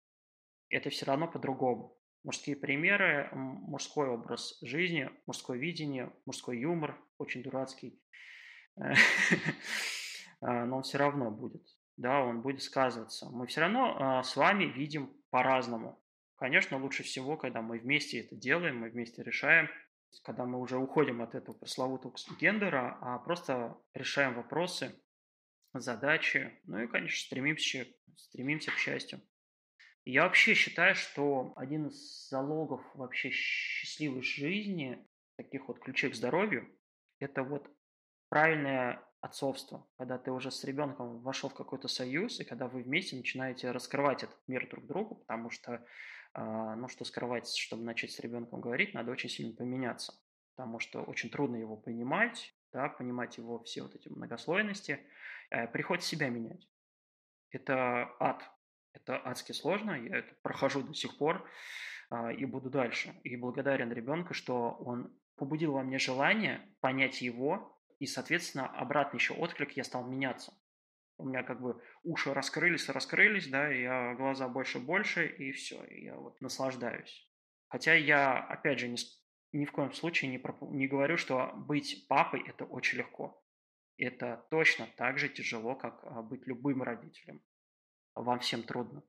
это 0.70 0.90
все 0.90 1.06
равно 1.06 1.28
по-другому. 1.28 1.98
Мужские 2.24 2.56
примеры, 2.56 3.30
мужской 3.34 4.08
образ 4.08 4.60
жизни, 4.62 5.10
мужское 5.26 5.58
видение, 5.58 6.14
мужской 6.26 6.60
юмор, 6.60 7.00
очень 7.18 7.42
дурацкий, 7.42 8.00
а, 8.76 10.66
но 10.66 10.78
он 10.78 10.84
все 10.84 10.98
равно 10.98 11.32
будет, 11.32 11.66
да, 11.98 12.22
он 12.22 12.42
будет 12.42 12.62
сказываться. 12.62 13.30
Мы 13.32 13.48
все 13.48 13.62
равно 13.62 13.96
а, 13.98 14.24
с 14.24 14.36
вами 14.36 14.66
видим 14.66 15.12
по-разному. 15.30 16.01
Конечно, 16.42 16.80
лучше 16.80 17.04
всего, 17.04 17.38
когда 17.38 17.62
мы 17.62 17.78
вместе 17.78 18.20
это 18.20 18.36
делаем, 18.36 18.80
мы 18.80 18.90
вместе 18.90 19.22
решаем, 19.22 19.70
когда 20.24 20.44
мы 20.44 20.60
уже 20.60 20.80
уходим 20.80 21.22
от 21.22 21.36
этого 21.36 21.56
пресловутого 21.56 22.16
гендера, 22.40 22.98
а 23.00 23.20
просто 23.20 23.78
решаем 23.94 24.34
вопросы, 24.34 25.00
задачи, 25.72 26.60
ну 26.64 26.80
и, 26.80 26.88
конечно, 26.88 27.16
стремимся, 27.28 27.86
стремимся 28.16 28.72
к 28.72 28.80
счастью. 28.80 29.22
Я 30.04 30.24
вообще 30.24 30.56
считаю, 30.56 30.96
что 30.96 31.54
один 31.58 31.90
из 31.90 32.28
залогов 32.30 32.82
вообще 32.96 33.30
счастливой 33.30 34.24
жизни, 34.24 35.08
таких 35.38 35.68
вот 35.68 35.78
ключей 35.78 36.10
к 36.10 36.16
здоровью, 36.16 36.76
это 37.20 37.44
вот 37.44 37.70
правильное 38.30 39.08
отцовство, 39.22 39.88
когда 39.98 40.18
ты 40.18 40.32
уже 40.32 40.50
с 40.50 40.64
ребенком 40.64 41.20
вошел 41.22 41.50
в 41.50 41.54
какой-то 41.54 41.88
союз, 41.88 42.40
и 42.40 42.44
когда 42.44 42.68
вы 42.68 42.82
вместе 42.82 43.16
начинаете 43.16 43.70
раскрывать 43.70 44.24
этот 44.24 44.40
мир 44.48 44.68
друг 44.68 44.88
другу, 44.88 45.16
потому 45.16 45.52
что, 45.52 45.86
ну, 46.34 46.88
что 46.88 47.04
скрывать, 47.04 47.48
чтобы 47.48 47.84
начать 47.84 48.12
с 48.12 48.20
ребенком 48.20 48.62
говорить, 48.62 48.94
надо 48.94 49.12
очень 49.12 49.30
сильно 49.30 49.54
поменяться, 49.54 50.14
потому 50.56 50.80
что 50.80 51.02
очень 51.04 51.30
трудно 51.30 51.58
его 51.58 51.76
понимать, 51.76 52.56
да, 52.72 52.90
понимать 52.90 53.38
его 53.38 53.60
все 53.64 53.84
вот 53.84 53.96
эти 53.96 54.08
многослойности, 54.10 55.00
э, 55.50 55.68
приходится 55.68 56.10
себя 56.10 56.30
менять. 56.30 56.68
Это 57.52 58.16
ад, 58.20 58.50
это 58.94 59.18
адски 59.18 59.52
сложно, 59.52 59.92
я 59.92 60.20
это 60.20 60.34
прохожу 60.42 60.84
до 60.84 60.94
сих 60.94 61.18
пор 61.18 61.48
э, 62.12 62.34
и 62.36 62.46
буду 62.46 62.70
дальше. 62.70 63.14
И 63.24 63.36
благодарен 63.36 63.92
ребенку, 63.92 64.34
что 64.34 64.72
он 64.72 65.14
побудил 65.36 65.74
во 65.74 65.84
мне 65.84 66.00
желание 66.00 66.62
понять 66.80 67.22
его, 67.22 67.78
и, 68.00 68.08
соответственно, 68.08 68.68
обратный 68.68 69.20
еще 69.20 69.34
отклик, 69.34 69.74
я 69.74 69.84
стал 69.84 70.08
меняться. 70.08 70.54
У 71.22 71.26
меня 71.26 71.44
как 71.44 71.62
бы 71.62 71.80
уши 72.04 72.34
раскрылись, 72.34 72.90
раскрылись, 72.90 73.48
да, 73.48 73.72
и 73.72 73.84
я 73.84 74.16
глаза 74.16 74.48
больше-больше, 74.48 75.28
и 75.28 75.52
все, 75.52 75.84
и 75.84 76.06
я 76.06 76.16
вот 76.16 76.42
наслаждаюсь. 76.42 77.30
Хотя 77.68 77.94
я, 77.94 78.40
опять 78.40 78.80
же, 78.80 78.88
не, 78.88 78.98
ни 79.52 79.66
в 79.66 79.72
коем 79.72 79.94
случае 79.94 80.32
не, 80.32 80.40
проп... 80.40 80.64
не 80.72 80.88
говорю, 80.88 81.18
что 81.18 81.52
быть 81.56 82.08
папой– 82.10 82.44
это 82.48 82.66
очень 82.66 82.98
легко. 82.98 83.40
Это 83.98 84.48
точно 84.50 84.88
так 84.98 85.20
же 85.20 85.30
тяжело, 85.30 85.76
как 85.76 86.04
а, 86.04 86.24
быть 86.24 86.48
любым 86.48 86.82
родителем. 86.82 87.40
Вам 88.16 88.40
всем 88.40 88.64
трудно. 88.64 89.04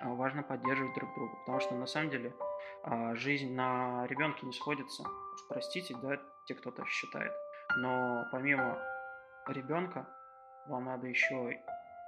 А, 0.00 0.14
важно 0.14 0.44
поддерживать 0.44 0.94
друг 0.94 1.12
друга, 1.16 1.34
потому 1.40 1.58
что 1.58 1.74
на 1.74 1.86
самом 1.86 2.10
деле 2.10 2.32
а, 2.84 3.16
жизнь 3.16 3.52
на 3.52 4.06
ребенке 4.06 4.46
не 4.46 4.52
сходится. 4.52 5.02
Простите, 5.48 5.96
да, 5.96 6.22
те, 6.46 6.54
кто 6.54 6.70
так 6.70 6.86
считает. 6.86 7.32
Но 7.76 8.26
помимо 8.30 8.78
ребенка, 9.48 10.06
вам 10.66 10.84
надо 10.84 11.06
еще 11.06 11.60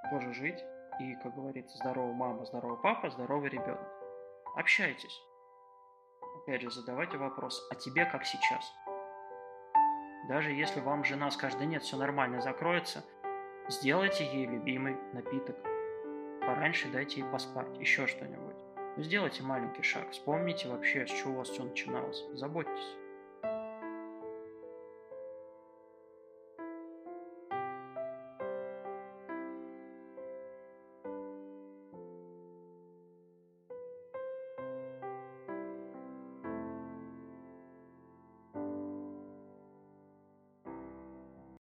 тоже 0.09 0.33
жить. 0.33 0.63
И, 0.99 1.15
как 1.21 1.35
говорится, 1.35 1.77
здоровая 1.77 2.13
мама, 2.13 2.45
здоровый 2.45 2.79
папа, 2.81 3.09
здоровый 3.09 3.49
ребенок. 3.49 3.87
Общайтесь. 4.55 5.21
Опять 6.41 6.61
же, 6.61 6.71
задавайте 6.71 7.17
вопрос, 7.17 7.67
а 7.71 7.75
тебе 7.75 8.05
как 8.05 8.25
сейчас? 8.25 8.73
Даже 10.27 10.51
если 10.51 10.79
вам 10.79 11.03
жена 11.03 11.29
скажет, 11.29 11.59
да 11.59 11.65
нет, 11.65 11.83
все 11.83 11.97
нормально, 11.97 12.41
закроется, 12.41 13.03
сделайте 13.69 14.25
ей 14.25 14.45
любимый 14.45 14.97
напиток. 15.13 15.57
Пораньше 16.41 16.89
дайте 16.89 17.21
ей 17.21 17.29
поспать, 17.29 17.77
еще 17.77 18.07
что-нибудь. 18.07 18.55
Сделайте 18.97 19.43
маленький 19.43 19.83
шаг, 19.83 20.09
вспомните 20.09 20.67
вообще, 20.69 21.05
с 21.05 21.11
чего 21.11 21.33
у 21.33 21.35
вас 21.37 21.49
все 21.49 21.63
начиналось. 21.63 22.23
Заботьтесь. 22.33 22.97